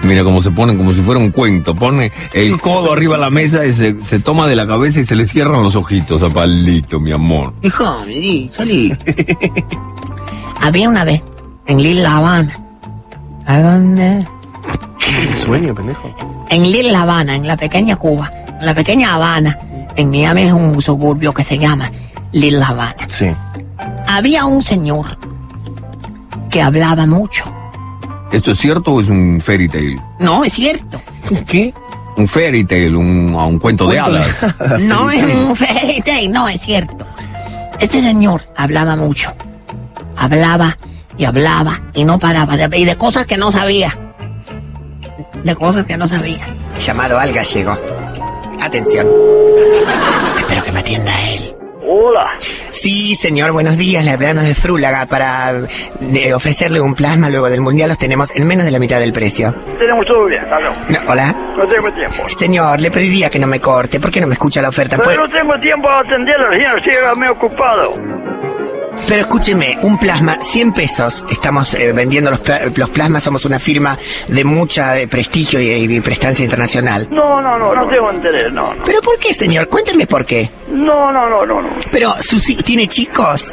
[0.04, 1.76] Mira cómo se ponen como si fuera un cuento.
[1.76, 5.06] Pone el codo arriba de la mesa y se, se toma de la cabeza y
[5.06, 7.54] se le cierran los ojitos a palito, mi amor.
[7.62, 8.98] Hijo, vení, salí.
[10.62, 11.24] Había una vez
[11.68, 12.60] en Lil La Habana.
[13.46, 14.28] ¿A dónde?
[15.36, 16.16] Sueño, pendejo.
[16.50, 19.58] En Lil La Habana, en la pequeña Cuba, en la pequeña Habana.
[19.96, 21.92] En Miami es un suburbio que se llama
[22.32, 23.08] Lil La Habana.
[23.08, 23.28] Sí.
[24.08, 25.18] Había un señor
[26.50, 27.52] que hablaba mucho.
[28.32, 30.02] ¿Esto es cierto o es un fairy tale?
[30.20, 31.02] No, es cierto.
[31.48, 31.74] ¿Qué?
[32.16, 34.80] Un fairy tale, un, un cuento de Cuento de hadas.
[34.82, 37.06] No es un fairy tale, no, es cierto.
[37.80, 39.34] Este señor hablaba mucho.
[40.18, 40.78] Hablaba
[41.18, 42.56] y hablaba y no paraba.
[42.58, 43.98] De, y de cosas que no sabía.
[45.44, 46.46] De cosas que no sabía.
[46.78, 47.78] Llamado al gallego.
[48.62, 49.08] Atención.
[50.38, 51.56] Espero que me atienda él.
[51.92, 52.34] Hola.
[52.40, 54.06] Sí, señor, buenos días.
[54.06, 55.54] Le hablamos de Frúlaga para
[56.14, 57.90] eh, ofrecerle un plasma luego del mundial.
[57.90, 59.56] Los tenemos en menos de la mitad del precio.
[59.80, 60.44] Tenemos todo bien.
[60.48, 61.36] No, Hola.
[61.58, 62.28] No tengo tiempo.
[62.28, 64.00] Señor, le pediría que no me corte.
[64.00, 64.98] ¿Por qué no me escucha la oferta?
[65.04, 66.78] Pero no tengo tiempo a atenderlo, señor.
[66.78, 67.94] Estoy muy ocupado.
[69.08, 71.26] Pero escúcheme, un plasma, 100 pesos.
[71.32, 72.42] Estamos eh, vendiendo los,
[72.78, 73.98] los plasmas, somos una firma
[74.28, 77.08] de mucha eh, prestigio y, y prestancia internacional.
[77.10, 78.84] No, no, no, no tengo interés, no, no.
[78.84, 79.68] ¿Pero por qué, señor?
[79.68, 80.50] Cuénteme por qué.
[80.70, 81.70] No, no, no, no, no.
[81.92, 82.14] Pero,
[82.48, 83.52] hi- ¿tiene chicos?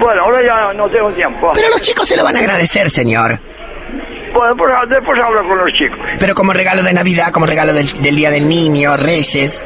[0.00, 1.52] Bueno, ahora ya no tengo tiempo.
[1.54, 3.38] Pero los chicos se lo van a agradecer, señor.
[4.34, 5.98] Bueno, pues, después hablo con los chicos.
[6.18, 9.60] Pero como regalo de Navidad, como regalo del, del Día del Niño, Reyes.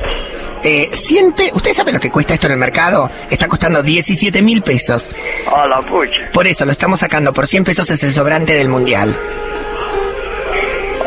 [0.68, 3.08] Eh, 100 pe- ¿Usted sabe lo que cuesta esto en el mercado?
[3.30, 5.08] Está costando 17 mil pesos.
[5.54, 6.28] A la pucha.
[6.32, 9.16] Por eso lo estamos sacando por 100 pesos, es el sobrante del mundial.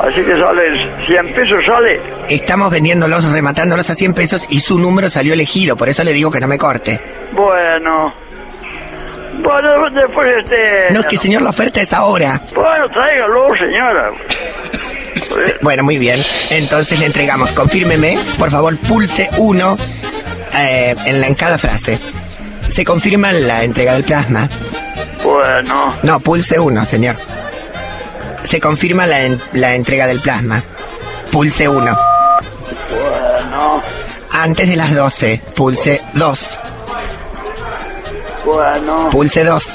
[0.02, 2.02] Así que sale 100 pesos, sale.
[2.30, 6.32] Estamos vendiéndolos, rematándolos a 100 pesos y su número salió elegido, por eso le digo
[6.32, 7.02] que no me corte.
[7.34, 8.14] Bueno.
[9.44, 10.88] Bueno, después este...
[10.94, 12.42] No, es que señor, la oferta es ahora.
[12.56, 14.10] Bueno, tráigalo, señora.
[15.62, 16.22] Bueno, muy bien.
[16.52, 17.52] Entonces le entregamos.
[17.52, 19.78] Confírmeme, por favor, pulse 1
[20.54, 22.00] en, la, en cada frase.
[22.68, 24.50] ¿Se confirma la entrega del plasma?
[25.24, 27.16] Bueno, No, pulse 1, señor.
[28.42, 30.64] Se confirma la, en- la entrega del plasma.
[31.32, 31.98] Pulse 1.
[32.90, 33.82] bueno,
[34.32, 36.60] Antes de las 12, pulse 2.
[38.46, 39.10] bueno.
[39.10, 39.68] Pulse 2.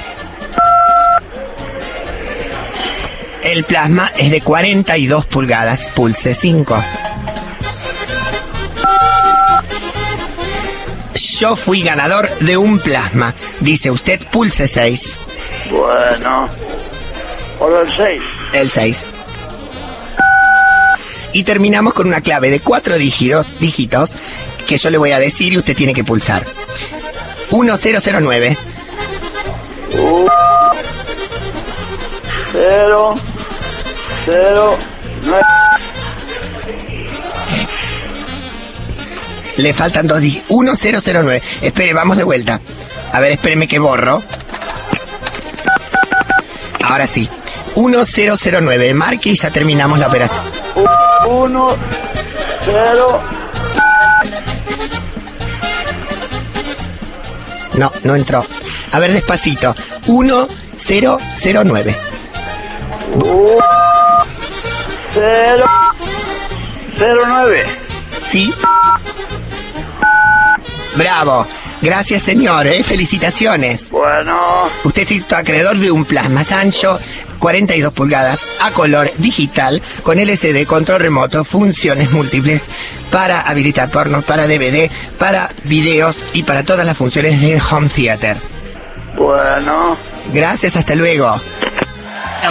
[3.55, 5.89] El plasma es de 42 pulgadas.
[5.95, 6.85] Pulse 5.
[11.39, 13.33] Yo fui ganador de un plasma.
[13.61, 15.19] Dice usted, pulse 6.
[15.71, 16.49] Bueno.
[17.61, 18.23] Hola, el 6.
[18.55, 19.07] El 6.
[21.35, 24.17] Y terminamos con una clave de cuatro dígitos, dígitos
[24.67, 26.45] que yo le voy a decir y usted tiene que pulsar.
[27.53, 28.59] 1009.
[32.51, 33.17] Cero,
[34.25, 34.77] cero,
[35.23, 35.45] nueve.
[39.57, 40.51] Le faltan dos dígitos.
[40.51, 41.43] 1009.
[41.63, 42.61] Espere, vamos de vuelta.
[43.13, 44.23] A ver, espéreme que borro.
[46.83, 47.29] Ahora sí.
[47.77, 48.95] 1009.
[48.95, 50.45] Marque y ya terminamos la operación.
[51.29, 51.77] Uno,
[52.65, 53.21] cero.
[57.75, 58.45] No, no entró.
[58.93, 59.75] A ver, despacito.
[60.07, 61.97] 1009.
[65.15, 65.65] Cero,
[66.99, 67.63] cero, nueve.
[68.25, 68.53] ¿Sí?
[70.97, 71.47] Bravo.
[71.81, 72.67] Gracias, señor.
[72.67, 72.83] ¿eh?
[72.83, 73.91] Felicitaciones.
[73.91, 74.69] Bueno.
[74.83, 76.99] Usted es acreedor de un plasma Sancho
[77.39, 82.69] 42 pulgadas a color digital con LCD, control remoto, funciones múltiples
[83.13, 88.39] para habilitar porno, para DVD, para videos y para todas las funciones de home theater.
[89.15, 89.97] Bueno.
[90.33, 91.41] Gracias, hasta luego.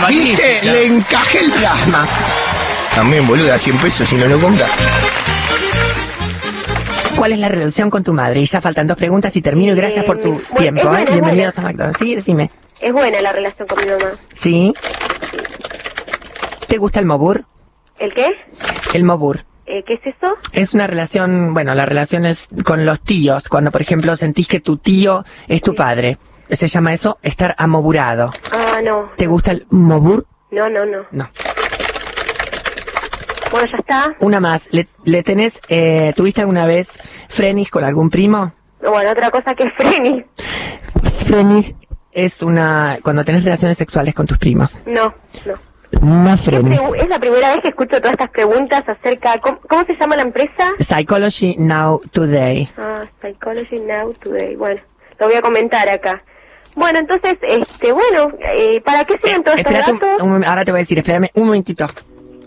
[0.07, 0.61] ¿Viste?
[0.63, 2.07] Le encajé el plasma.
[2.95, 4.67] También, boluda, 100 pesos si no lo compra.
[7.17, 8.41] ¿Cuál es la relación con tu madre?
[8.41, 10.81] Y ya faltan dos preguntas y termino y gracias por tu tiempo.
[10.81, 11.13] es buena, ¿eh?
[11.13, 11.99] Bienvenidos a McDonald's.
[11.99, 12.51] Sí, decime.
[12.81, 14.11] Es buena la relación con mi mamá.
[14.33, 14.73] ¿Sí?
[16.67, 17.45] ¿Te gusta el mobur?
[17.97, 18.27] ¿El qué?
[18.93, 19.45] El mobur.
[19.65, 20.35] Eh, ¿Qué es eso?
[20.51, 24.59] Es una relación, bueno, la relación es con los tíos, cuando por ejemplo sentís que
[24.59, 26.17] tu tío es tu padre.
[26.49, 28.31] Se llama eso estar amoburado.
[28.51, 29.11] Ah, no.
[29.15, 30.25] ¿Te gusta el mobur?
[30.51, 31.05] No, no, no.
[31.11, 31.29] No.
[33.53, 34.15] Bueno, ya está.
[34.19, 34.67] Una más.
[34.71, 36.89] ¿Le, le tenés, eh, tuviste alguna vez
[37.29, 38.51] frenis con algún primo?
[38.81, 40.25] Bueno, otra cosa que es Freni.
[41.27, 41.75] Frenis
[42.11, 44.81] es una, cuando tenés relaciones sexuales con tus primos.
[44.87, 45.13] No,
[45.45, 45.53] no.
[46.01, 46.79] Una frenis.
[46.97, 49.37] Es la primera vez que escucho todas estas preguntas acerca...
[49.39, 50.71] ¿Cómo, cómo se llama la empresa?
[50.79, 52.67] Psychology Now Today.
[52.75, 54.55] Ah, Psychology Now Today.
[54.55, 54.81] Bueno,
[55.19, 56.23] lo voy a comentar acá.
[56.75, 60.21] Bueno, entonces, este, bueno, eh, ¿para qué sirven todos estos Espérate, un- datos?
[60.23, 61.85] un- ahora te voy a decir, espérame un momentito.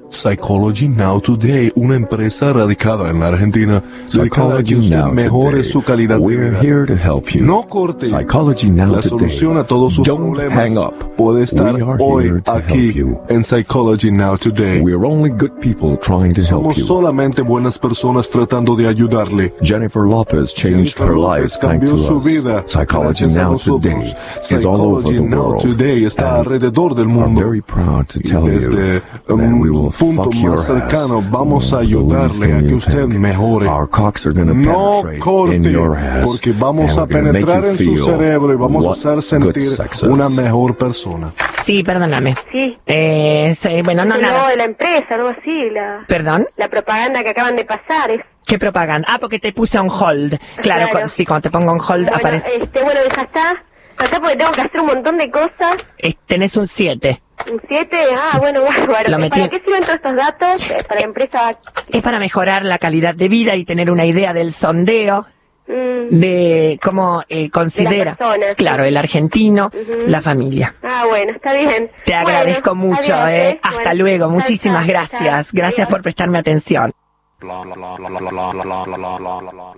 [0.09, 5.65] Psychology Now Today, una empresa radicada en la Argentina, Psychology usted Now mejore Today.
[5.65, 6.61] su calidad de We're vida.
[6.63, 7.43] here to help you.
[7.45, 9.09] No corte Psychology Now la Today.
[9.11, 10.55] solución a todos sus Don't problemas.
[10.59, 10.95] hang up.
[11.17, 12.95] Puede estar We are hoy aquí
[13.29, 14.81] en Psychology Now Today.
[14.81, 16.85] We're only good people trying to help you.
[16.85, 19.55] solamente buenas personas tratando de ayudarle.
[19.63, 22.25] Jennifer Lopez changed Jennifer her life thanks cambió to su us.
[22.25, 23.57] vida Psychology Now.
[23.57, 24.15] Today
[24.51, 25.63] is all over the Now world.
[25.63, 27.41] Today está And alrededor del I'm mundo.
[27.41, 31.73] very proud to Y tell you desde that un we will punto más cercano vamos
[31.73, 33.67] a ayudarle a que usted mejore.
[33.69, 38.53] Our cocks are gonna No corte, your ass, porque vamos a penetrar en su cerebro
[38.53, 39.71] y vamos a hacer sentir
[40.09, 41.33] una mejor persona.
[41.65, 42.35] Sí, perdóname.
[42.53, 42.79] Sí.
[42.87, 44.39] Eh, sí, bueno, no, el nada.
[44.39, 46.47] logo de la empresa, algo así, la, ¿Perdón?
[46.57, 48.11] la propaganda que acaban de pasar.
[48.11, 49.09] Es, ¿Qué propaganda?
[49.11, 50.39] Ah, porque te puse on hold.
[50.63, 51.07] Claro, Claro.
[51.07, 52.63] cu- sí, cuando te pongo on hold bueno, aparece.
[52.63, 53.55] este, bueno, ya está.
[53.99, 55.77] Ya está porque tengo que hacer un montón de cosas.
[55.99, 57.21] Eh, tenés un 7.
[57.51, 59.09] Un 7, ah, bueno, bárbaro.
[59.11, 60.71] Lo ¿Y metí- ¿Para qué sirven todos estos datos?
[60.71, 61.59] Eh, Para la empresa...
[61.89, 65.27] Es para mejorar la calidad de vida y tener una idea del sondeo
[65.69, 68.89] mm, de cómo eh, considera, personas, claro, sí.
[68.89, 69.71] el argentino,
[70.07, 70.75] la familia.
[70.83, 71.91] Ah, bueno, está bien.
[72.05, 73.61] Te Bueno, agradezco mucho, adiós, eh.
[73.63, 75.21] Hasta Bueno, luego, muchísimas chao, gracias.
[75.47, 75.51] chao.
[75.53, 76.93] Gracias por prestarme atención.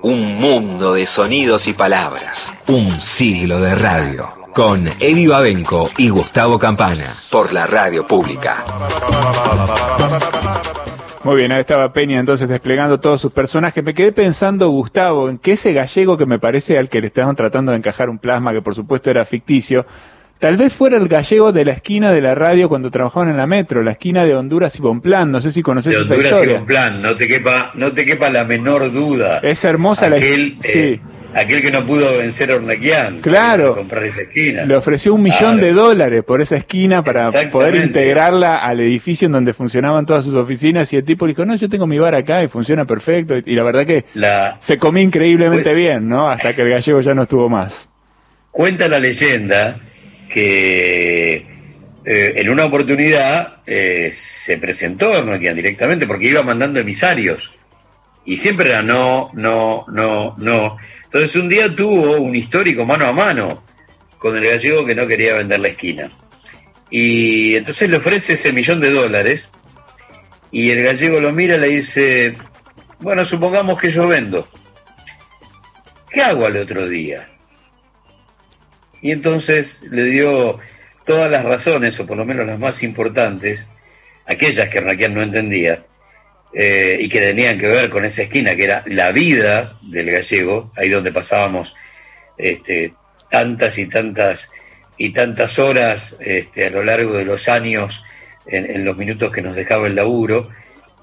[0.02, 2.54] Un mundo de sonidos y palabras.
[2.68, 4.37] Un siglo de radio.
[4.58, 7.14] Con Eddie Babenco y Gustavo Campana.
[7.30, 8.64] Por la radio pública.
[11.22, 13.84] Muy bien, ahí estaba Peña entonces desplegando todos sus personajes.
[13.84, 17.36] Me quedé pensando, Gustavo, en que ese gallego que me parece al que le estaban
[17.36, 19.86] tratando de encajar un plasma, que por supuesto era ficticio,
[20.40, 23.46] tal vez fuera el gallego de la esquina de la radio cuando trabajaban en la
[23.46, 25.30] metro, la esquina de Honduras y Bonplan.
[25.30, 26.56] No sé si conoces De esa Honduras y historia.
[26.56, 29.38] con plan, no te quepa, no te quepa la menor duda.
[29.38, 31.00] Es hermosa la Aquel, sí.
[31.34, 33.20] Aquel que no pudo vencer a Ornequian.
[33.20, 33.74] Claro.
[33.76, 34.64] Comprar esa esquina.
[34.64, 35.66] Le ofreció un millón Claro.
[35.66, 40.34] de dólares por esa esquina para poder integrarla al edificio en donde funcionaban todas sus
[40.34, 43.34] oficinas y el tipo le dijo, no, yo tengo mi bar acá y funciona perfecto.
[43.44, 46.28] Y la verdad que La, se comió increíblemente bien, ¿no?
[46.30, 47.88] Hasta que el gallego ya no estuvo más.
[48.50, 49.78] Cuenta la leyenda
[50.28, 51.36] que
[52.04, 57.52] eh, en una oportunidad eh, se presentó Ernequian directamente porque iba mandando emisarios
[58.24, 60.76] y siempre era no, no, no, no.
[61.08, 63.64] Entonces un día tuvo un histórico mano a mano
[64.18, 66.10] con el gallego que no quería vender la esquina.
[66.90, 69.48] Y entonces le ofrece ese millón de dólares
[70.50, 72.36] y el gallego lo mira y le dice,
[73.00, 74.46] bueno, supongamos que yo vendo.
[76.10, 77.30] ¿Qué hago al otro día?
[79.00, 80.58] Y entonces le dio
[81.06, 83.66] todas las razones, o por lo menos las más importantes,
[84.26, 85.86] aquellas que Raquel no entendía,
[86.52, 90.72] eh, y que tenían que ver con esa esquina, que era la vida del gallego,
[90.76, 91.74] ahí donde pasábamos
[92.36, 92.94] este,
[93.30, 94.50] tantas y tantas
[94.98, 98.02] y tantas horas este, a lo largo de los años,
[98.46, 100.48] en, los minutos que nos dejaba el laburo,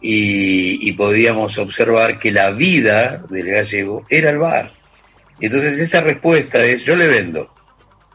[0.02, 4.72] y, podíamos observar que la vida del gallego era el bar.
[5.40, 7.54] Entonces esa respuesta es, yo le vendo.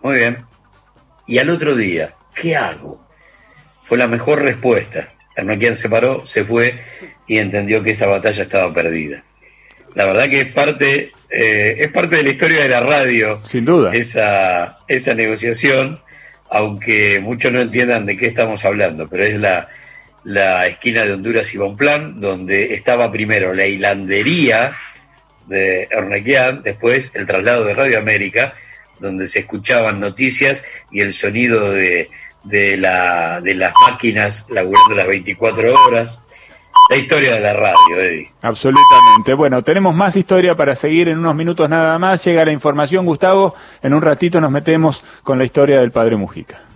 [0.02, 0.44] Muy bien.
[1.26, 3.04] Y al otro día, ¿qué hago?
[3.84, 5.14] Fue la mejor respuesta.
[5.36, 6.80] Arnoquian se paró, se fue
[7.30, 9.22] y entendió que esa batalla estaba perdida.
[9.94, 13.40] La verdad que es parte, eh, es parte de la historia de la radio.
[13.44, 13.92] Sin duda.
[13.92, 16.00] Esa, esa negociación,
[16.50, 19.68] aunque muchos no entiendan de qué estamos hablando, pero es la,
[20.24, 24.72] la esquina de Honduras y Bonplan, donde estaba primero la hilandería
[25.46, 28.54] de Ernequian, después el traslado de Radio América,
[28.98, 32.10] donde se escuchaban noticias y el sonido de,
[32.42, 36.18] de, la, de las máquinas laburando las 24 horas.
[36.90, 38.32] La historia de la radio, Eddie.
[38.42, 39.32] Absolutamente.
[39.34, 42.24] Bueno, tenemos más historia para seguir en unos minutos nada más.
[42.24, 43.54] Llega la información, Gustavo.
[43.80, 46.69] En un ratito nos metemos con la historia del padre Mujica.